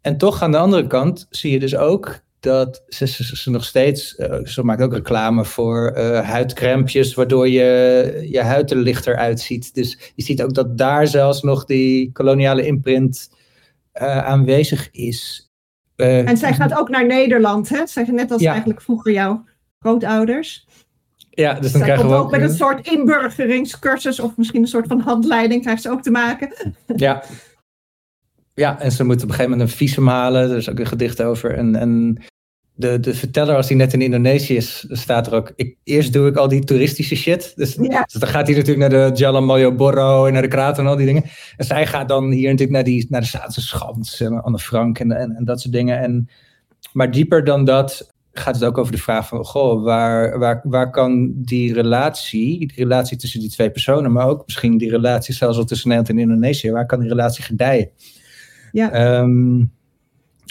[0.00, 4.18] En toch aan de andere kant zie je dus ook dat ze, ze, nog steeds,
[4.18, 9.74] uh, ze maakt ook reclame voor uh, huidcrempjes, waardoor je, je huid er lichter uitziet.
[9.74, 13.30] Dus je ziet ook dat daar zelfs nog die koloniale imprint
[13.94, 15.50] uh, aanwezig is.
[15.96, 17.86] en zij gaat ook naar Nederland, hè?
[17.86, 19.44] Zij, net als eigenlijk vroeger jouw
[19.78, 20.66] grootouders.
[21.30, 24.86] Ja, dus dan krijgen we ook, ook met een soort inburgeringscursus of misschien een soort
[24.86, 26.52] van handleiding krijgt ze ook te maken.
[26.96, 27.22] Ja,
[28.56, 30.50] ja, en ze moeten op een gegeven moment een visum halen.
[30.50, 31.54] Er is ook een gedicht over.
[31.54, 32.22] En, en
[32.76, 35.52] de, de verteller, als hij net in Indonesië is, staat er ook.
[35.56, 37.52] Ik, eerst doe ik al die toeristische shit.
[37.56, 38.02] Dus, Ja.
[38.02, 41.06] dus dan gaat hij natuurlijk naar de Jalan en naar de krater en al die
[41.06, 41.24] dingen.
[41.56, 44.98] En zij gaat dan hier natuurlijk naar, die, naar de Zaanse Schans en Anne Frank
[44.98, 45.98] en, en, en dat soort dingen.
[45.98, 46.28] En,
[46.92, 50.90] maar dieper dan dat gaat het ook over de vraag van, goh, waar, waar, waar
[50.90, 55.58] kan die relatie, die relatie tussen die twee personen, maar ook misschien die relatie zelfs
[55.58, 57.90] al tussen Nederland en Indonesië, waar kan die relatie gedijen?
[58.72, 58.90] Ja.
[58.92, 59.62] Ehm,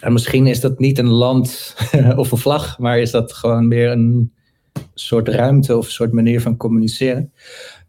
[0.03, 1.75] en misschien is dat niet een land
[2.15, 4.33] of een vlag, maar is dat gewoon meer een
[4.93, 7.31] soort ruimte of een soort manier van communiceren.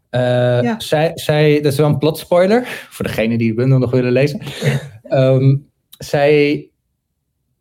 [0.09, 0.21] Eh,
[0.61, 0.79] Ja.
[0.79, 4.11] zij, zij, dat is wel een plot spoiler voor degene die het bundel nog willen
[4.11, 4.41] lezen.
[5.03, 5.55] Ehm,
[5.97, 6.69] zij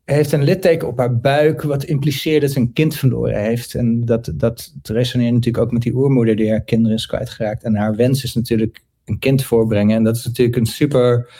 [0.04, 3.74] heeft een litteken op haar buik, wat impliceert dat ze een kind verloren heeft.
[3.74, 7.62] En dat, dat resoneert natuurlijk ook met die oermoeder die haar kinderen is kwijtgeraakt.
[7.62, 9.96] En haar wens is natuurlijk een kind voorbrengen.
[9.96, 11.30] En dat is natuurlijk een super,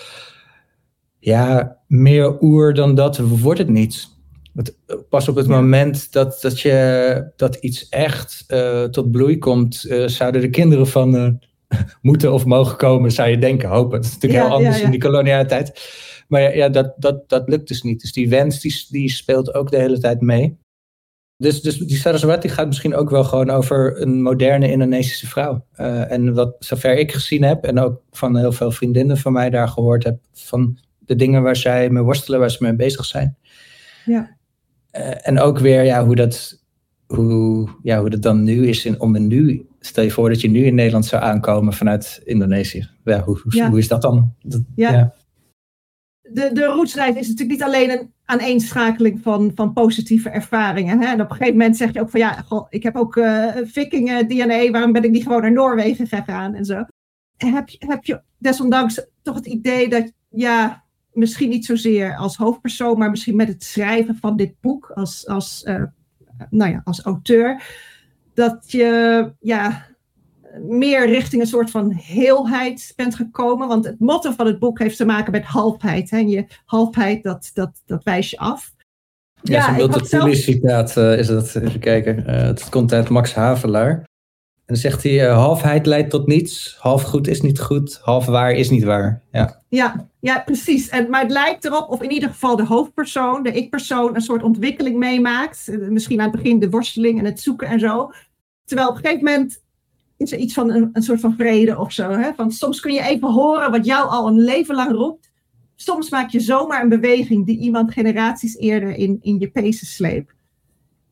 [1.27, 4.09] ja, meer oer dan dat wordt het niet.
[4.53, 4.77] Want
[5.09, 5.53] pas op het Ja.
[5.61, 10.87] moment dat, dat, je, dat iets echt eh, tot bloei komt, eh, zouden de kinderen
[10.87, 11.29] van eh,
[12.03, 13.97] moeten of mogen komen, zou je denken, hopen.
[14.01, 15.93] Dat is natuurlijk Ja, heel anders ja, in die koloniale tijd.
[16.29, 18.01] Maar ja, ja, dat, dat, dat lukt dus niet.
[18.01, 20.59] Dus die wens die, die speelt ook de hele tijd mee.
[21.37, 25.65] Dus, dus die Saraswati gaat misschien ook wel gewoon over een moderne Indonesische vrouw.
[25.73, 29.51] Eh, en wat zover ik gezien heb, en ook van heel veel vriendinnen van mij
[29.51, 33.37] daar gehoord heb, van de dingen waar zij mee worstelen, waar ze mee bezig zijn.
[34.05, 34.37] Ja.
[34.91, 36.63] Eh, en ook weer ja, hoe, dat,
[37.07, 39.67] hoe, ja, hoe dat dan nu is in, om een nu.
[39.81, 42.89] Stel je voor dat je nu in Nederland zou aankomen vanuit Indonesië.
[43.05, 43.69] Ja, hoe, hoe, Ja.
[43.69, 44.33] hoe is dat dan?
[44.43, 45.15] Dat, Ja.
[46.21, 51.01] de, de roetsreis is natuurlijk niet alleen een aaneenschakeling van, van positieve ervaringen.
[51.01, 51.07] Hè?
[51.07, 53.55] En op een gegeven moment zeg je ook van ja, goh, ik heb ook eh
[53.65, 56.85] vikingen DNA, waarom ben ik niet gewoon naar Noorwegen gegaan en zo.
[57.37, 60.85] Heb heb je desondanks toch het idee dat, ja,
[61.17, 65.63] misschien niet zozeer als hoofdpersoon, maar misschien met het schrijven van dit boek als, als,
[65.63, 65.83] eh,
[66.51, 67.63] nou ja, als auteur,
[68.35, 69.87] dat je ja,
[70.61, 73.69] meer richting een soort van heelheid bent gekomen.
[73.69, 76.11] Want het motto van het boek heeft te maken met halfheid.
[76.11, 76.17] Hè?
[76.17, 78.75] En je halfheid, dat, dat, dat wijs je af.
[79.43, 81.55] Ja, zo'n Multatuli zelf- citaat eh, is dat.
[81.55, 82.27] Even kijken.
[82.27, 84.05] Eh, het komt uit Max Havelaar.
[84.67, 86.77] En dan zegt hij, eh, halfheid leidt tot niets.
[86.81, 87.99] Half goed is niet goed.
[88.03, 89.23] Half waar is niet waar.
[89.33, 90.89] Ja, Ja, ja precies.
[90.89, 94.43] En, maar het lijkt erop of in ieder geval de hoofdpersoon, de ik-persoon, een soort
[94.43, 95.69] ontwikkeling meemaakt.
[95.69, 98.11] Eh, Misschien aan het begin de worsteling en het zoeken en zo.
[98.65, 99.63] Terwijl op een gegeven moment
[100.17, 102.11] is er iets van een, een soort van vrede of zo.
[102.11, 102.35] Hè?
[102.35, 105.31] Van soms kun je even horen wat jou al een leven lang roept.
[105.75, 110.35] Soms maak je zomaar een beweging die iemand generaties eerder in, in je pezen sleept.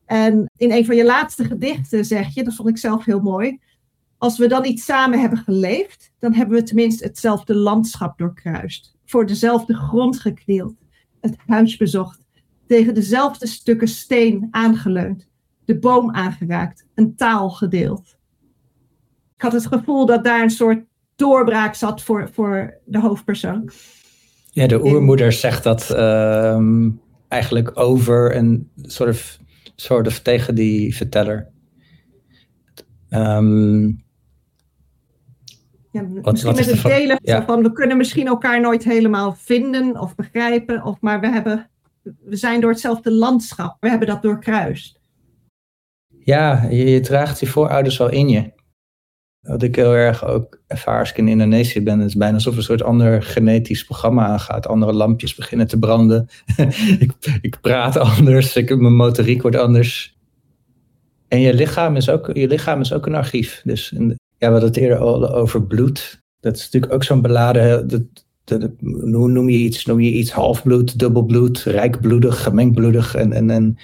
[0.05, 3.59] En in een van je laatste gedichten zeg je, dat vond ik zelf heel mooi.
[4.17, 8.95] Als we dan niet samen hebben geleefd, dan hebben we tenminste hetzelfde landschap doorkruist.
[9.05, 10.73] Voor dezelfde grond geknield,
[11.21, 12.25] het huis bezocht,
[12.67, 15.27] tegen dezelfde stukken steen aangeleund,
[15.65, 18.17] de boom aangeraakt, een taal gedeeld.
[19.35, 20.83] Ik had het gevoel dat daar een soort
[21.15, 23.69] doorbraak zat voor, voor de hoofdpersoon.
[24.49, 26.89] ja de oermoeder zegt dat ehm,
[27.27, 29.39] eigenlijk over een soort of,
[29.75, 31.47] soort of tegen die verteller.
[33.09, 33.91] Ehm,
[35.91, 37.45] Ja, Wat- misschien wat is met de het va- delen ja.
[37.45, 41.69] van we kunnen misschien elkaar nooit helemaal vinden of begrijpen, of, maar we, hebben,
[42.01, 43.77] we zijn door hetzelfde landschap.
[43.79, 44.99] We hebben dat doorkruist.
[46.19, 48.51] Ja, je, je draagt je voorouders al in je.
[49.45, 52.63] Wat ik heel erg ook ervaar als ik in Indonesië ben, is bijna alsof een
[52.63, 54.67] soort ander genetisch programma aangaat.
[54.67, 56.27] Andere lampjes beginnen te branden.
[56.99, 60.17] ik, ik praat anders, ik, mijn motoriek wordt anders.
[61.27, 63.61] En je lichaam is ook, je lichaam is ook een archief.
[63.63, 66.23] Dus ja, we hadden het eerder al over bloed.
[66.39, 67.87] Dat is natuurlijk ook zo'n beladen.
[67.87, 68.23] Dat-
[68.89, 69.85] hoe noem je iets?
[69.85, 73.15] Noem je iets halfbloed, dubbelbloed, rijkbloedig, gemengdbloedig?
[73.15, 73.77] En, en, en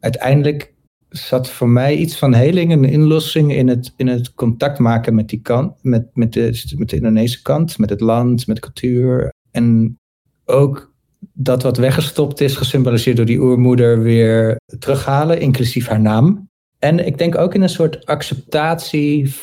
[0.00, 0.74] uiteindelijk
[1.10, 5.28] zat voor mij iets van heling en inlossing in het, in het contact maken met
[5.28, 9.32] die kant, met, met, de, met de Indonesische kant, met het land, met cultuur.
[9.50, 9.98] En
[10.44, 10.92] ook
[11.32, 16.48] dat wat weggestopt is, gesymboliseerd door die oermoeder, weer terughalen, inclusief haar naam.
[16.78, 19.34] En ik denk ook in een soort acceptatie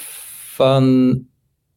[0.53, 1.24] van,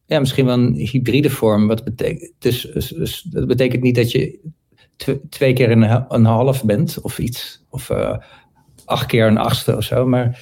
[0.05, 1.67] ja, misschien wel een hybride vorm.
[1.67, 4.39] Wat betekent, dus, dus, dus dat betekent niet dat je
[4.95, 7.65] tw- twee keer een, een half bent of iets.
[7.69, 8.17] Of eh,
[8.85, 10.05] acht keer een achtste of zo.
[10.05, 10.39] Maar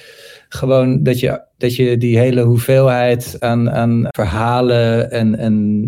[0.48, 5.84] gewoon dat je, dat je die hele hoeveelheid aan, aan verhalen en, en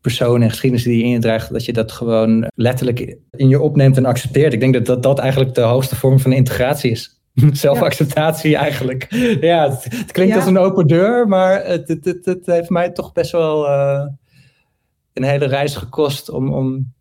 [0.00, 3.60] personen en geschiedenissen die je in je draagt, dat je dat gewoon letterlijk in je
[3.60, 4.52] opneemt en accepteert.
[4.52, 7.20] Ik denk dat dat, dat eigenlijk de hoogste vorm van integratie is.
[7.52, 9.06] Zelfacceptatie eigenlijk.
[9.40, 10.38] Ja, het, het klinkt Ja.
[10.38, 14.06] als een open deur, maar het, het, het, het heeft mij toch best wel eh,
[15.12, 16.92] een hele reis gekost om, om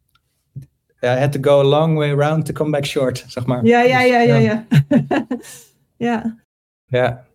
[1.02, 3.66] ja, had to go a long way round to come back short, zeg maar.
[3.66, 4.66] Ja, ja, ja, ja, Dus, ja.
[6.08, 6.38] ja.
[6.86, 7.26] ja.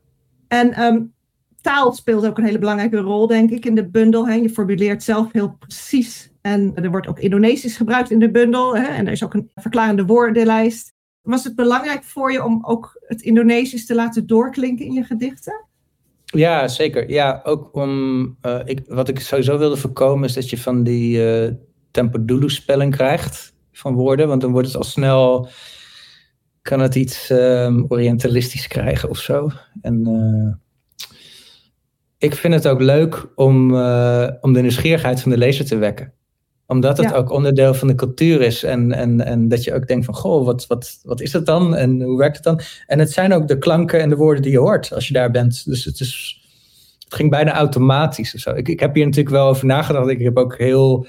[0.48, 1.00] En ehm,
[1.60, 4.28] taal speelt ook een hele belangrijke rol, denk ik, in de bundel.
[4.28, 4.34] Hè.
[4.34, 6.30] Je formuleert zelf heel precies.
[6.40, 8.76] En er wordt ook Indonesisch gebruikt in de bundel.
[8.76, 8.82] Hè.
[8.84, 10.94] En er is ook een verklarende woordenlijst.
[11.22, 15.64] Was het belangrijk voor je om ook het Indonesisch te laten doorklinken in je gedichten?
[16.24, 17.10] Ja, zeker.
[17.10, 18.36] Ja, ook om.
[18.40, 21.52] eh, ik, wat ik sowieso wilde voorkomen is dat je van die eh
[21.90, 25.48] tempo dulu spelling krijgt van woorden, want dan wordt het al snel.
[26.62, 29.50] kan het iets ehm, orientalistisch krijgen of zo.
[29.80, 30.54] En eh,
[32.18, 36.12] ik vind het ook leuk om, eh, om de nieuwsgierigheid van de lezer te wekken
[36.66, 37.16] omdat het Ja.
[37.16, 38.62] ook onderdeel van de cultuur is.
[38.62, 41.76] En, en, en dat je ook denkt van, goh, wat, wat, wat is het dan?
[41.76, 42.60] En hoe werkt het dan?
[42.86, 45.30] En het zijn ook de klanken en de woorden die je hoort als je daar
[45.30, 45.64] bent.
[45.64, 46.40] Dus het, is,
[47.04, 48.50] het ging bijna automatisch of zo.
[48.50, 50.08] Ik, ik heb hier natuurlijk wel over nagedacht.
[50.08, 51.06] Ik heb ook heel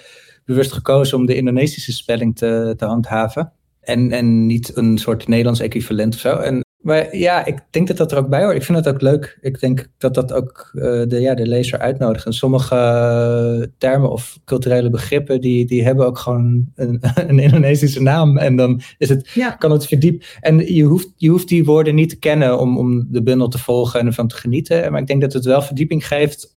[0.48, 3.52] bewust gekozen om de Indonesische spelling te, te handhaven.
[3.82, 6.36] En, en niet een soort Nederlands equivalent of zo.
[6.36, 8.56] En, maar ja, ik denk dat dat er ook bij hoort.
[8.56, 9.38] Ik vind het ook leuk.
[9.42, 12.26] Ik denk dat dat ook eh, de, ja, de lezer uitnodigt.
[12.26, 18.02] En sommige eh, termen of culturele begrippen, die, die hebben ook gewoon een, een Indonesische
[18.02, 18.38] naam.
[18.38, 19.52] En dan is het, Ja.
[19.52, 20.24] kan het verdiep.
[20.40, 23.60] En je hoeft, je hoeft die woorden niet te kennen om, om de bundel te
[23.60, 24.92] volgen en ervan te genieten.
[24.92, 26.56] Maar ik denk dat het wel verdieping geeft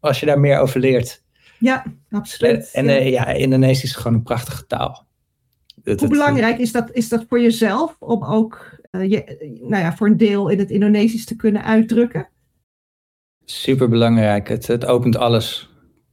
[0.00, 1.22] als je daar meer over leert.
[1.58, 2.70] Ja, absoluut.
[2.72, 2.96] En Ja.
[2.96, 5.06] eh, ja, Indonesisch is gewoon een prachtige taal.
[5.82, 9.96] Het- Hoe belangrijk is dat, is dat voor jezelf om ook eh, je, nou ja,
[9.96, 12.28] voor een deel in het Indonesisch te kunnen uitdrukken?
[13.44, 14.48] Super belangrijk.
[14.48, 15.70] Het, het opent alles.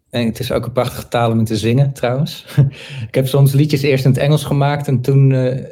[0.09, 2.45] En het is ook een prachtige taal om in te zingen, trouwens.
[3.07, 5.65] ik heb soms liedjes eerst in het Engels gemaakt en toen eh,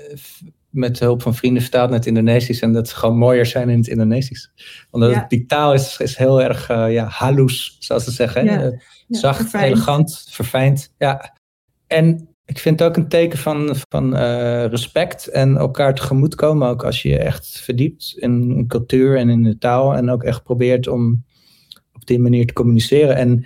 [0.73, 2.59] met hulp van vrienden vertaald naar het Indonesisch.
[2.59, 4.51] En dat ze gewoon mooier zijn in het Indonesisch.
[4.91, 5.09] Ja.
[5.09, 8.45] het- die taal is, is heel erg eh, ja, halus, zoals ze zeggen.
[8.45, 8.61] Ja.
[8.63, 8.69] Eh,
[9.07, 9.65] zacht, verfijnd.
[9.65, 10.93] elegant, verfijnd.
[10.97, 11.37] Ja.
[11.87, 16.67] En ik vind het ook een teken van, van eh, respect en elkaar tegemoetkomen.
[16.67, 19.93] Ook als je je echt verdiept in een cultuur en in de taal.
[19.95, 21.25] En ook echt probeert om
[21.93, 23.15] op die manier te communiceren.
[23.15, 23.45] En,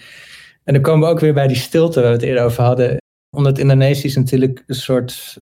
[0.64, 2.98] en dan komen we ook weer bij die stilte waar we het eerder over hadden.
[3.36, 5.38] Omdat Indonesisch natuurlijk een soort,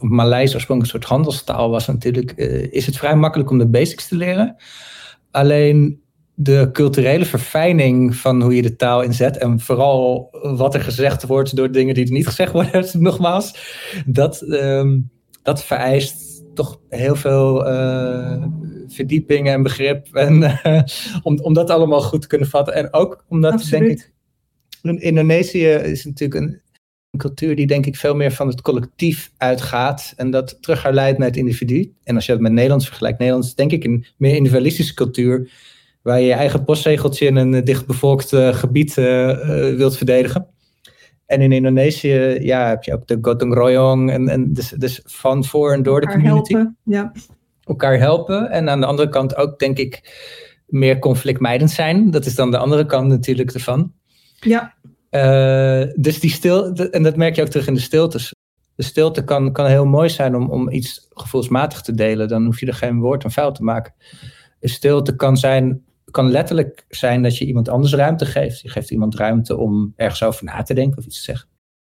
[0.00, 4.08] Maleis oorspronkelijk een soort handelstaal was natuurlijk, eh, is het vrij makkelijk om de basics
[4.08, 4.56] te leren.
[5.30, 6.02] Alleen
[6.34, 11.56] de culturele verfijning van hoe je de taal inzet en vooral wat er gezegd wordt
[11.56, 13.58] door dingen die er niet gezegd worden, nogmaals,
[14.06, 15.00] dat, ehm,
[15.42, 18.44] dat vereist toch heel veel eh,
[18.86, 20.82] verdieping en begrip en, eh,
[21.22, 22.74] om, om dat allemaal goed te kunnen vatten.
[22.74, 23.86] En ook omdat, Absoluut.
[23.86, 24.12] denk ik,
[24.82, 26.60] in Indonesië is natuurlijk een,
[27.10, 31.18] een cultuur die denk ik veel meer van het collectief uitgaat en dat terug herleidt
[31.18, 31.92] naar het individu.
[32.04, 35.50] En als je dat met Nederlands vergelijkt, Nederlands is denk ik een meer individualistische cultuur
[36.02, 39.36] waar je je eigen postzegeltje in een eh, dichtbevolkt eh, gebied eh,
[39.74, 40.46] wilt verdedigen.
[41.26, 45.44] En in Indonesië ja, heb je ook de gotong royong en, en dus, dus van,
[45.44, 46.52] voor en door de community.
[46.52, 46.76] helpen.
[46.84, 47.12] Ja.
[47.64, 48.50] Elkaar helpen.
[48.50, 50.00] En aan de andere kant ook, denk ik,
[50.66, 52.10] meer conflictmijdend zijn.
[52.10, 53.92] Dat is dan de andere kant natuurlijk ervan.
[54.40, 54.74] ja,
[55.10, 58.34] Eh, dus die stilte, en dat merk je ook terug in de stiltes.
[58.74, 62.28] De stilte kan, kan heel mooi zijn om, om iets gevoelsmatig te delen.
[62.28, 63.94] Dan hoef je er geen woord aan vuil te maken.
[64.60, 68.60] De stilte kan, zijn, kan letterlijk zijn dat je iemand anders ruimte geeft.
[68.60, 71.48] Je geeft iemand ruimte om ergens over na te denken of iets te zeggen.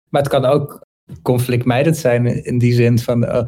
[0.10, 0.86] Maar het kan ook
[1.22, 3.26] conflictmijdend zijn in- die zin van...
[3.26, 3.44] eh,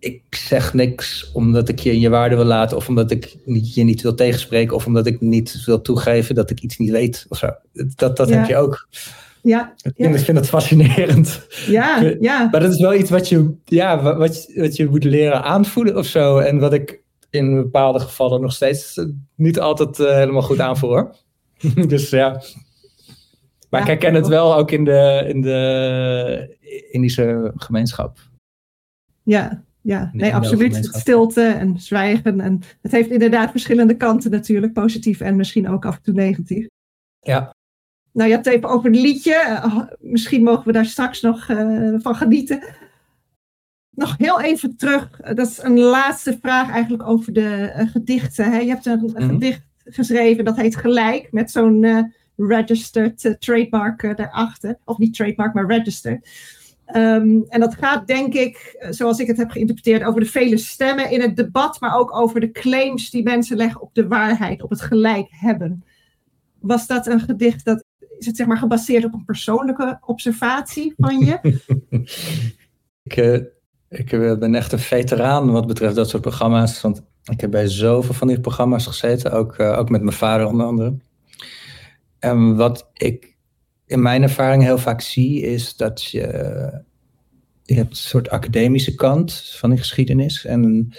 [0.00, 2.76] ik zeg niks omdat ik je in je waarde wil laten...
[2.76, 4.76] of omdat ik je niet wil tegenspreken...
[4.76, 7.48] of omdat ik niet wil toegeven dat ik iets niet weet of zo.
[7.72, 8.36] Dat, dat Ja.
[8.36, 8.88] heb je ook.
[9.42, 10.04] ja, Ik Ja.
[10.04, 11.46] vind, ik vind het fascinerend.
[11.66, 12.48] ja, ja.
[12.50, 15.96] Maar dat is wel iets wat je, ja, wa- wat, wat je moet leren aanvoelen
[15.96, 16.38] of zo.
[16.38, 19.00] En wat ik in bepaalde gevallen nog steeds
[19.34, 21.14] niet altijd eh, helemaal goed aanvoel hoor.
[21.88, 22.42] dus ja.
[23.70, 26.56] Maar Ja, ik herken het wel ook in de, in de
[26.90, 28.18] Indische gemeenschap.
[29.22, 30.10] Ja, ja.
[30.12, 30.88] Nee, absoluut.
[30.92, 32.40] Stilte en zwijgen.
[32.40, 34.72] En het heeft inderdaad verschillende kanten natuurlijk.
[34.72, 36.66] Positief en misschien ook af en toe negatief.
[37.20, 37.54] Ja.
[38.12, 39.34] Nou, je hebt het even over het liedje.
[39.34, 42.62] Eh, Misschien mogen we daar straks nog eh, van genieten.
[43.90, 45.20] Nog heel even terug.
[45.34, 48.50] Dat is een laatste vraag eigenlijk over de eh, gedichten.
[48.52, 48.58] Hè?
[48.58, 49.28] Je hebt een, Mhm.
[49.28, 51.32] gedicht geschreven dat heet Gelijk.
[51.32, 54.78] Met zo'n registered trademark daarachter.
[54.84, 56.28] Of niet trademark, maar registered.
[56.88, 60.56] Ehm, en dat gaat denk ik, eh, zoals ik het heb geïnterpreteerd, over de vele
[60.56, 61.80] stemmen in het debat.
[61.80, 65.84] Maar ook over de claims die mensen leggen op de waarheid, op het gelijk hebben.
[66.58, 67.84] Was dat een gedicht dat
[68.18, 71.38] is het zeg maar gebaseerd op een persoonlijke observatie van je?
[73.02, 73.40] Ik, eh,
[73.88, 76.80] ik eh, ben echt een veteraan wat betreft dat soort programma's.
[76.80, 79.32] Want ik heb bij zoveel van die programma's gezeten.
[79.32, 80.96] Ook, ook met mijn vader onder andere.
[82.18, 83.37] En wat ik
[83.88, 86.86] in mijn ervaring heel vaak zie, is dat je
[87.68, 90.44] je hebt een soort academische kant van de geschiedenis.
[90.44, 90.92] En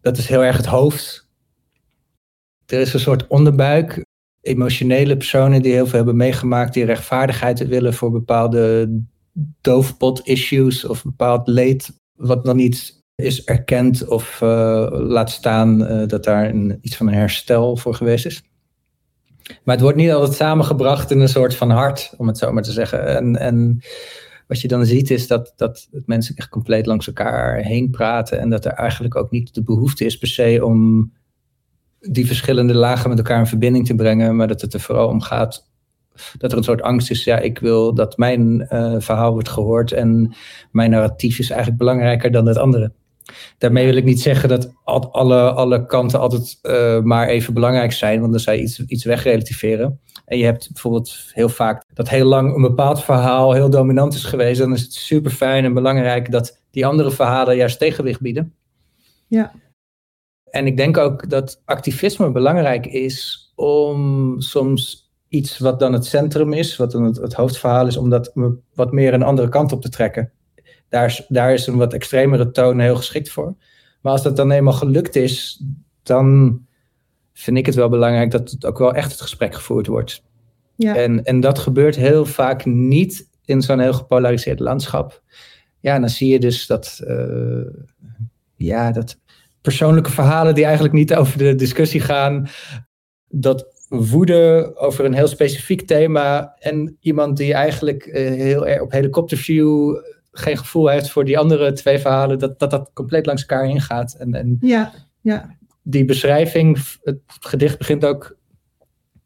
[0.00, 1.28] dat is heel erg het hoofd.
[2.66, 4.04] Er is een soort onderbuik.
[4.40, 8.90] Emotionele personen die heel veel hebben meegemaakt, die rechtvaardigheid willen voor bepaalde
[9.60, 16.24] doofpot-issues of bepaald leed, wat dan niet is erkend of uh, laat staan uh, dat
[16.24, 18.42] daar een, iets van een herstel voor geweest is.
[19.64, 22.62] Maar het wordt niet altijd samengebracht in een soort van hart, om het zo maar
[22.62, 23.06] te zeggen.
[23.06, 23.80] En, en
[24.46, 28.50] wat je dan ziet is dat, dat mensen echt compleet langs elkaar heen praten en
[28.50, 31.12] dat er eigenlijk ook niet de behoefte is per se om
[32.00, 35.20] die verschillende lagen met elkaar in verbinding te brengen, maar dat het er vooral om
[35.20, 35.72] gaat
[36.38, 39.92] dat er een soort angst is, ja, ik wil dat mijn uh, verhaal wordt gehoord
[39.92, 40.34] en
[40.70, 42.92] mijn narratief is eigenlijk belangrijker dan het andere.
[43.58, 48.20] Daarmee wil ik niet zeggen dat alle, alle kanten altijd uh, maar even belangrijk zijn,
[48.20, 50.00] want dan zou je iets, iets wegrelativeren.
[50.24, 54.24] En je hebt bijvoorbeeld heel vaak dat heel lang een bepaald verhaal heel dominant is
[54.24, 54.58] geweest.
[54.58, 58.54] Dan is het super fijn en belangrijk dat die andere verhalen juist tegenwicht bieden.
[59.26, 59.52] Ja.
[60.50, 66.52] En ik denk ook dat activisme belangrijk is om soms iets wat dan het centrum
[66.52, 68.32] is, wat dan het, het hoofdverhaal is, om dat
[68.74, 70.32] wat meer een andere kant op te trekken.
[70.94, 73.54] Daar is, daar is een wat extremere toon heel geschikt voor.
[74.00, 75.62] Maar als dat dan eenmaal gelukt is,
[76.02, 76.60] dan
[77.32, 80.22] vind ik het wel belangrijk dat het ook wel echt het gesprek gevoerd wordt.
[80.76, 80.96] Ja.
[80.96, 85.22] En, en dat gebeurt heel vaak niet in zo'n heel gepolariseerd landschap.
[85.80, 87.66] Ja, en dan zie je dus dat, uh,
[88.56, 89.18] ja, dat
[89.60, 92.48] persoonlijke verhalen die eigenlijk niet over de discussie gaan,
[93.28, 98.92] dat woede over een heel specifiek thema en iemand die eigenlijk uh, heel erg op
[98.92, 99.96] helikopterview
[100.34, 104.14] geen gevoel heeft voor die andere twee verhalen, dat dat, dat compleet langs elkaar ingaat.
[104.18, 105.56] En, en ja, ja.
[105.82, 108.36] die beschrijving, het gedicht begint ook,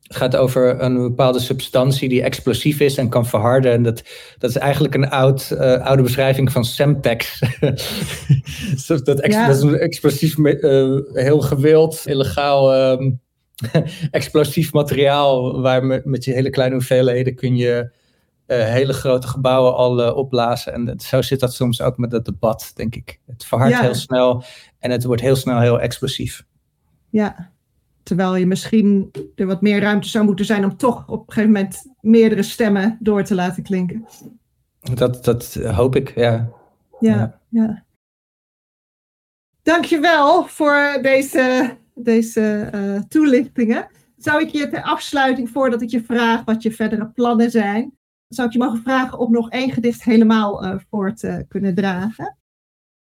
[0.03, 3.73] het gaat over een bepaalde substantie die explosief is en kan verharden.
[3.73, 4.03] En dat,
[4.39, 7.41] dat is eigenlijk een oud, uh, oude beschrijving van Semtex.
[8.87, 9.47] dat, dat, ex, ja.
[9.47, 12.91] dat, is een explosief, uh, heel gewild, illegaal.
[12.93, 13.21] Um,
[14.11, 17.91] explosief materiaal waar met, met je hele kleine hoeveelheden kun je
[18.55, 20.73] hele grote gebouwen al uh, opblazen.
[20.73, 23.21] En zo zit dat soms ook met dat debat, denk ik.
[23.27, 23.81] Het verhardt ja.
[23.81, 24.45] heel snel
[24.79, 26.47] en het wordt heel snel heel explosief.
[27.11, 27.53] Ja,
[28.03, 31.53] terwijl je misschien er wat meer ruimte zou moeten zijn om toch op een gegeven
[31.53, 34.07] moment meerdere stemmen door te laten klinken.
[34.95, 36.51] Dat, dat hoop ik, ja.
[37.01, 37.41] Ja, ja.
[37.49, 37.85] ja.
[39.63, 43.89] Dankjewel voor deze, deze uh, toelichtingen.
[44.17, 47.98] Zou ik je ter afsluiting, voordat ik je vraag wat je verdere plannen zijn,
[48.29, 52.37] zou ik je mogen vragen om nog één gedicht helemaal uh, voor te kunnen dragen.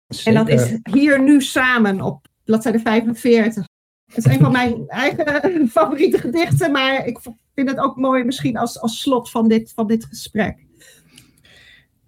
[0.08, 0.40] Zeker.
[0.40, 3.66] En dat is hier nu samen op bladzijde 45.
[4.06, 7.20] Het is een van mijn eigen favoriete gedichten, maar ik
[7.56, 10.66] vind het ook mooi misschien als, als slot van dit, van dit gesprek.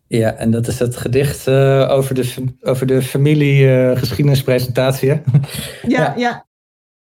[0.08, 5.10] Ja, en dat is het gedicht uh, over, de, over de familiegeschiedenispresentatie.
[5.10, 5.18] Uh,
[5.88, 6.48] ja, ja, ja.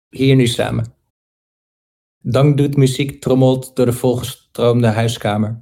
[0.09, 0.85] Hier nu samen.
[2.21, 5.61] Dank doet muziek trommelt door de volgestroomde huiskamer.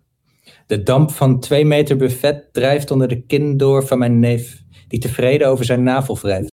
[0.68, 5.00] De damp van twee meter buffet drijft onder de kin door van mijn neef, die
[5.00, 6.52] tevreden over zijn navel wrijft.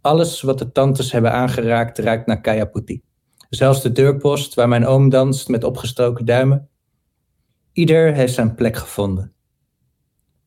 [0.00, 3.00] Alles wat de tantes hebben aangeraakt ruikt naar kayaputi.
[3.48, 6.68] Zelfs de deurpost waar mijn oom danst met opgestoken duimen.
[7.72, 9.32] Ieder heeft zijn plek gevonden.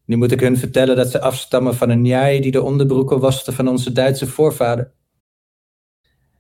[0.06, 3.52] Nu moet ik hun vertellen dat ze afstammen van een njai die de onderbroeken waste
[3.52, 4.94] van onze Duitse voorvader.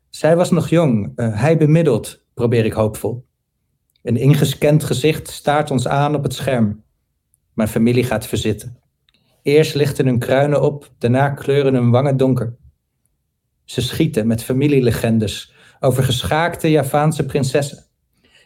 [0.09, 3.25] Zij was nog jong, uh, hij bemiddeld, probeer ik hoopvol.
[4.03, 6.83] Een ingescand gezicht staart ons aan op het scherm.
[7.53, 8.77] Mijn familie gaat verzitten.
[9.41, 12.55] Eerst lichten hun kruinen op, daarna kleuren hun wangen donker.
[13.63, 17.85] Ze schieten met familielegendes over geschaakte Javaanse prinsessen.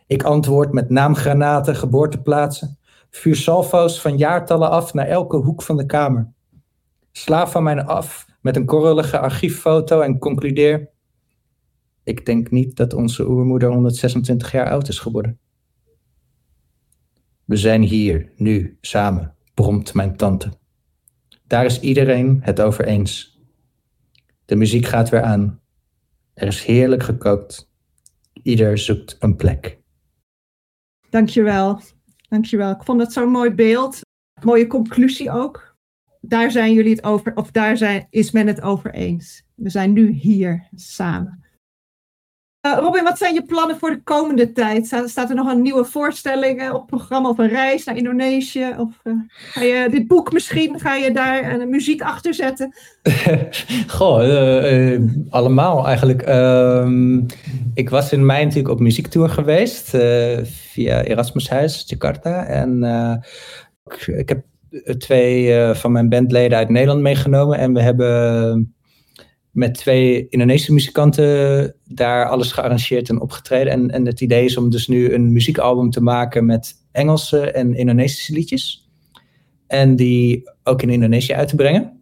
[0.07, 2.77] Ik antwoord met naamgranaten, geboorteplaatsen,
[3.09, 6.33] vuur salvo's van jaartallen af naar elke hoek van de kamer.
[7.11, 10.89] Sla van mij af met een korrelige archieffoto en concludeer:
[12.03, 15.39] Ik denk niet dat onze oermoeder 126 jaar oud is geworden.
[17.47, 20.51] We zijn hier, nu, samen, bromt mijn tante.
[21.43, 23.41] Daar is iedereen het over eens.
[24.45, 25.61] De muziek gaat weer aan.
[26.33, 27.71] Er is heerlijk gekookt.
[28.43, 29.79] Ieder zoekt een plek.
[31.09, 31.81] Dankjewel.
[32.29, 32.71] Dankjewel.
[32.71, 33.99] Ik vond het zo'n mooi beeld.
[34.43, 35.75] Mooie conclusie ook.
[36.21, 39.43] Daar zijn jullie het over, of daar zijn, is men het over eens.
[39.55, 41.45] We zijn nu hier samen.
[42.67, 44.85] Uh, Robin, wat zijn je plannen voor de komende tijd?
[45.05, 48.75] Staat, er nog een nieuwe voorstelling op programma of een reis naar Indonesië?
[48.77, 52.73] Of uh, ga je dit boek misschien, ga je daar een muziek achter zetten?
[53.87, 54.99] Goh,
[55.29, 56.21] allemaal eigenlijk.
[56.21, 57.21] Ehm,
[57.73, 59.89] ik was in mei natuurlijk op muziektour geweest
[60.43, 62.45] via Erasmus Huis, Jakarta.
[62.45, 62.83] En
[64.05, 64.43] ik heb
[64.97, 67.57] twee van mijn bandleden uit Nederland meegenomen.
[67.57, 68.76] En we hebben
[69.57, 73.73] met twee Indonesische muzikanten daar alles gearrangeerd en opgetreden.
[73.73, 77.75] En, en het idee is om dus nu een muziekalbum te maken met Engelse en
[77.75, 78.89] Indonesische liedjes.
[79.67, 82.01] En die ook in Indonesië uit te brengen.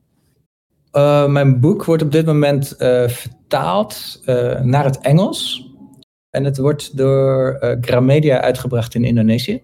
[0.94, 5.70] Uh, mijn boek wordt op dit moment uh, vertaald uh, naar het Engels.
[6.30, 9.62] En het wordt door Gramedia uitgebracht in Indonesië.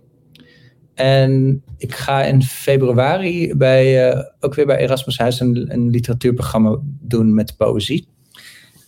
[0.94, 7.34] En ik ga in februari bij, ook weer bij Erasmus Huis een, een literatuurprogramma doen
[7.34, 8.08] met poëzie.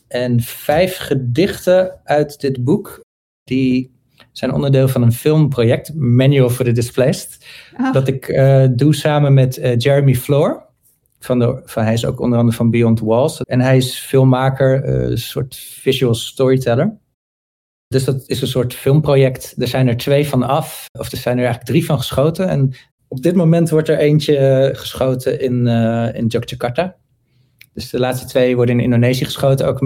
[0.07, 3.01] En vijf gedichten uit dit boek,
[3.43, 3.91] die
[4.31, 7.45] zijn onderdeel van een filmproject, Manual for the Displaced.
[7.91, 8.25] Dat ik
[8.75, 10.65] doe samen met Jeremy Floor
[11.19, 13.41] van de, van, hij is ook onder andere van Beyond Walls.
[13.41, 16.97] En hij is filmmaker, een soort visual storyteller.
[17.93, 19.53] Dus dat is een soort filmproject.
[19.57, 22.49] Er zijn er twee van af, of er zijn er eigenlijk drie van geschoten.
[22.49, 22.73] En
[23.07, 26.95] op dit moment wordt er eentje eh, geschoten in, uh, in Yogyakarta.
[27.73, 29.81] Dus de laatste twee worden in Indonesië geschoten, ook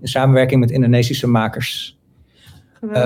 [0.00, 1.98] in samenwerking met Indonesische makers.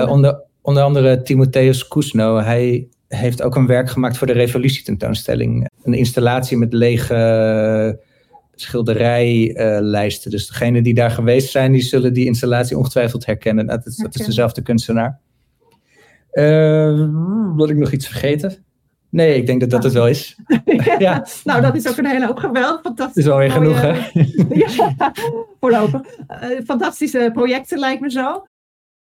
[0.07, 2.37] onder, onder andere Timotheus Kusno.
[2.37, 5.69] Hij heeft ook een werk gemaakt voor de revolutietentoonstelling.
[5.83, 7.99] Een installatie met lege
[8.55, 10.31] schilderijlijsten.
[10.31, 13.67] dus degenen die daar geweest zijn, die zullen die installatie ongetwijfeld herkennen.
[13.67, 15.19] Dat is, dat is dezelfde kunstenaar.
[16.31, 17.09] Uh,
[17.55, 18.65] wil ik nog iets vergeten?
[19.09, 20.35] Nee, ik denk dat dat het wel is.
[20.97, 21.27] ja.
[21.43, 22.79] Nou, dat is ook een hele hoop geweld.
[22.81, 23.23] Fantastisch.
[23.25, 23.93] Is alweer genoeg, hè?
[24.65, 25.13] ja,
[25.59, 26.01] voorlopig.
[26.17, 28.45] Uh, fantastische projecten lijkt me zo.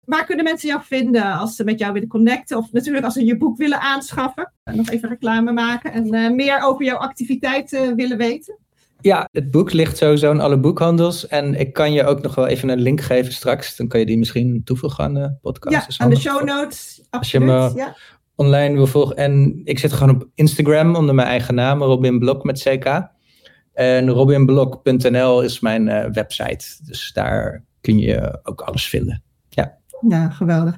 [0.06, 2.58] Waar kunnen mensen jou vinden als ze met jou willen connecten?
[2.58, 4.54] Of natuurlijk als ze je boek willen aanschaffen.
[4.64, 8.58] Nog even reclame maken en uh, meer over jouw activiteiten willen weten.
[9.02, 11.28] Ja, het boek ligt sowieso in alle boekhandels.
[11.28, 13.76] En ik kan je ook nog wel even een link geven straks.
[13.76, 15.98] Dan kan je die misschien toevoegen aan de podcast.
[15.98, 17.02] Ja, aan de show notes.
[17.10, 17.96] Als je me ja.
[18.36, 19.16] online wil volgen.
[19.16, 23.16] En ik zit gewoon op Instagram onder mijn eigen naam, Robin Blok met CK.
[23.74, 26.66] En robinblok.nl is mijn uh, website.
[26.84, 29.22] Dus daar kun je ook alles vinden.
[30.08, 30.78] Ja, geweldig.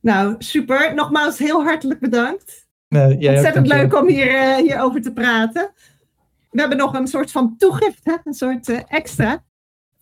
[0.00, 0.94] Nou, super.
[0.94, 2.66] Nogmaals heel hartelijk bedankt.
[2.88, 5.72] Uh, Ontzettend leuk om hier, uh, hierover te praten.
[6.52, 8.14] We hebben nog een soort van toegift, hè?
[8.24, 9.42] een soort uh, extra.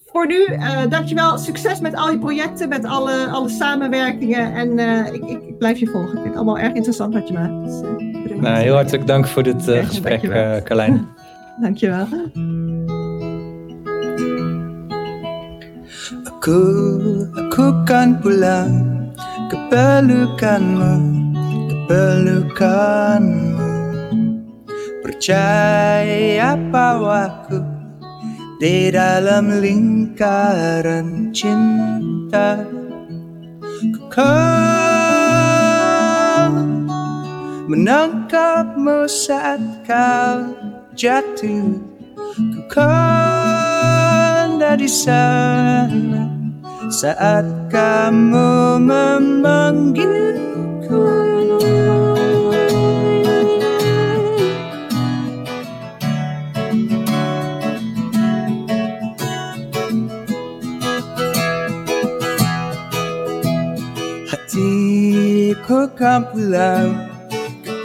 [0.07, 1.38] Voor nu, uh, dankjewel.
[1.38, 4.55] Succes met al je projecten, met alle, alle samenwerkingen.
[4.55, 4.78] En
[5.14, 6.09] ik, ik, ik, blijf je volgen.
[6.09, 7.64] Ik vind het allemaal erg interessant wat je maakt.
[7.64, 7.80] Dus,
[8.40, 10.20] nou, heel hartelijk dank voor dit gesprek,
[10.64, 11.09] Carlijn.
[11.61, 12.07] dankjewel.
[16.24, 19.01] Aku, aku kan pulang
[25.21, 27.61] Percaya bahwaku
[28.57, 32.64] di dalam lingkaran cinta.
[33.85, 34.89] Ku kan
[37.68, 40.57] menangkapmu saat kau
[40.97, 41.68] jatuh.
[42.41, 46.33] Ku kan ada di sana
[46.89, 51.05] saat kamu memanggilku
[65.71, 66.99] Hatiku kan pulang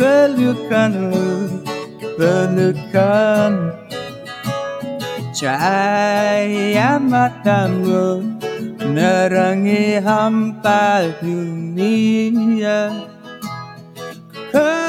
[0.02, 1.62] pelukanmu,
[2.02, 3.78] ke pelukanmu
[5.30, 8.26] Cahaya matamu
[8.82, 12.90] menerangi hampa dunia.
[14.50, 14.82] Kan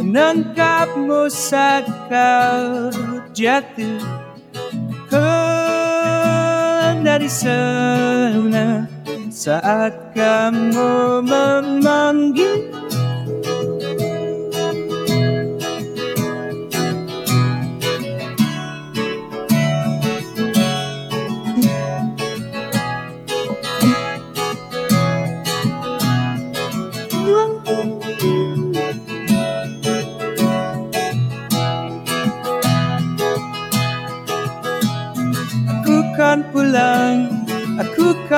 [0.00, 2.88] menangkapmu saat kau
[3.36, 4.00] jatuh.
[5.12, 8.96] Kan dari sana
[9.28, 12.77] saat kamu memanggil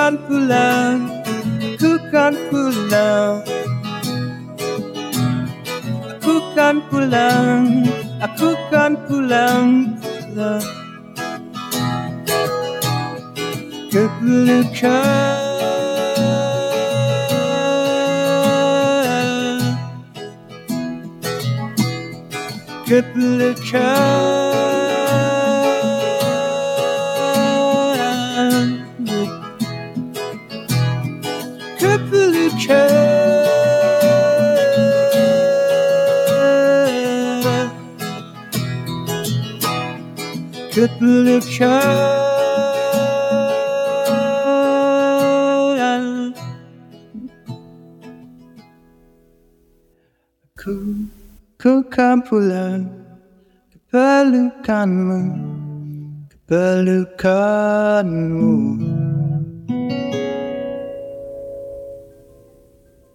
[0.01, 1.12] kan pulang,
[1.76, 3.44] aku kan pulang.
[6.16, 7.84] Aku kan pulang,
[8.24, 10.64] aku kan pulang, pulang.
[13.92, 15.36] Ke pelukan,
[22.88, 24.49] ke pelukan.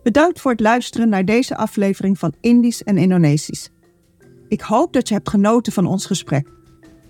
[0.04, 3.70] Bedankt voor het luisteren naar deze aflevering van Indisch en Indonesisch.
[4.48, 6.55] Ik hoop dat je hebt genoten van ons gesprek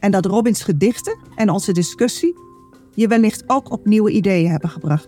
[0.06, 2.36] en dat Robins gedichten en onze discussie
[2.94, 5.08] je wellicht ook op nieuwe ideeën hebben gebracht.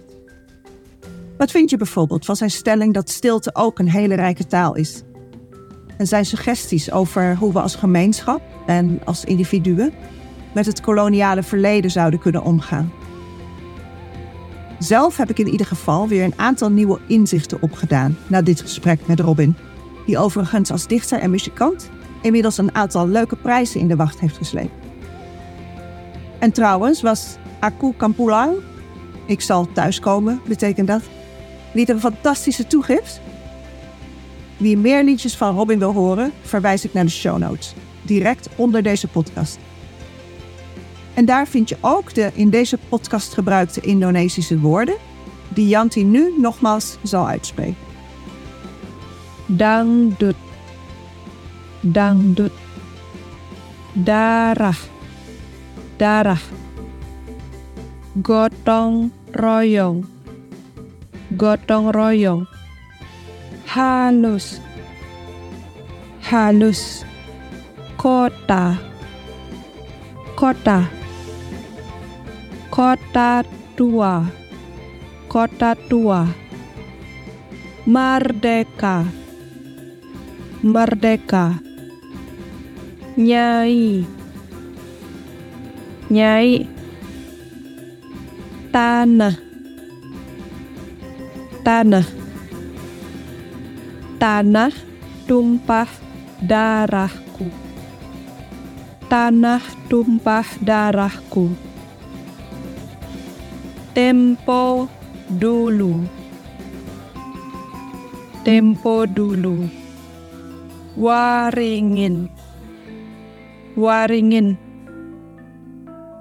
[1.38, 5.04] Wat vind je bijvoorbeeld van zijn stelling dat stilte ook een hele rijke taal is?
[5.98, 9.94] En zijn suggesties over hoe we als gemeenschap en als individuen
[10.54, 12.92] met het koloniale verleden zouden kunnen omgaan?
[14.80, 19.08] Zelf heb ik in ieder geval weer een aantal nieuwe inzichten opgedaan na dit gesprek
[19.08, 19.56] met Robin,
[20.06, 21.90] die overigens als dichter en muzikant
[22.22, 24.87] inmiddels een aantal leuke prijzen in de wacht heeft gesleept.
[26.40, 28.56] En trouwens was Aku Kampulang,
[29.26, 31.02] ik zal thuiskomen, betekent dat,
[31.74, 33.22] niet een fantastische toegift?
[34.58, 38.84] Wie meer liedjes van Robin wil horen, verwijs ik naar de show notes, direct onder
[38.84, 39.58] deze podcast.
[41.14, 44.96] En daar vind je ook de in deze podcast gebruikte Indonesische woorden,
[45.48, 47.78] die Janti nu nogmaals zal uitspreken.
[49.46, 50.36] dangdut
[51.82, 52.52] dangdut
[53.94, 54.76] darah
[55.98, 56.40] darah.
[58.22, 60.06] Gotong royong.
[61.34, 62.46] Gotong royong.
[63.66, 64.62] Halus.
[66.22, 67.02] Halus.
[67.98, 68.78] Kota.
[70.38, 70.86] Kota.
[72.70, 73.42] Kota
[73.74, 74.22] tua.
[75.26, 76.30] Kota tua.
[77.90, 79.02] Merdeka.
[80.62, 81.58] Merdeka.
[83.18, 84.17] Nyai
[86.08, 86.64] nyai
[88.72, 89.36] tanah.
[91.68, 92.08] Tanah.
[94.18, 94.74] Tanah
[95.28, 95.92] tumpah
[96.40, 97.52] darahku.
[99.12, 101.52] Tanah tumpah darahku.
[103.92, 104.88] Tempo
[105.28, 106.08] dulu.
[108.48, 109.68] Tempo dulu.
[110.96, 112.32] Waringin.
[113.76, 114.67] Waringin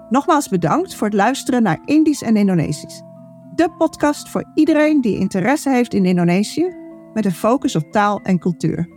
[0.09, 3.03] Nogmaals bedankt voor het luisteren naar Indisch en Indonesisch.
[3.55, 6.75] De podcast voor iedereen die interesse heeft in Indonesië
[7.15, 8.89] met een focus op taal en cultuur.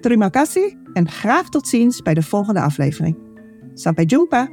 [0.00, 3.18] Terima kasih en graag tot ziens bij de volgende aflevering.
[3.74, 4.48] Sampai jumpa!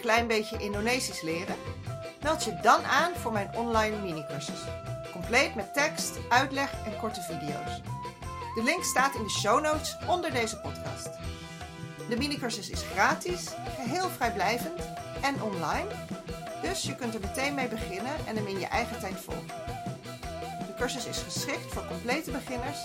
[0.00, 1.56] Klein beetje Indonesisch leren?
[2.22, 4.60] Meld je dan aan voor mijn online minicursus.
[5.12, 7.80] Compleet met tekst, uitleg en korte video's.
[8.54, 11.10] De link staat in de show notes onder deze podcast.
[12.08, 14.80] De minicursus is gratis, geheel vrijblijvend
[15.22, 15.88] en online.
[16.62, 19.46] Dus je kunt er meteen mee beginnen en hem in je eigen tijd volgen.
[20.66, 22.84] De cursus is geschikt voor complete beginners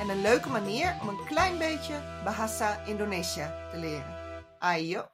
[0.00, 1.94] en een leuke manier om een klein beetje
[2.24, 4.14] Bahasa Indonesia te leren.
[4.58, 5.13] Ayo!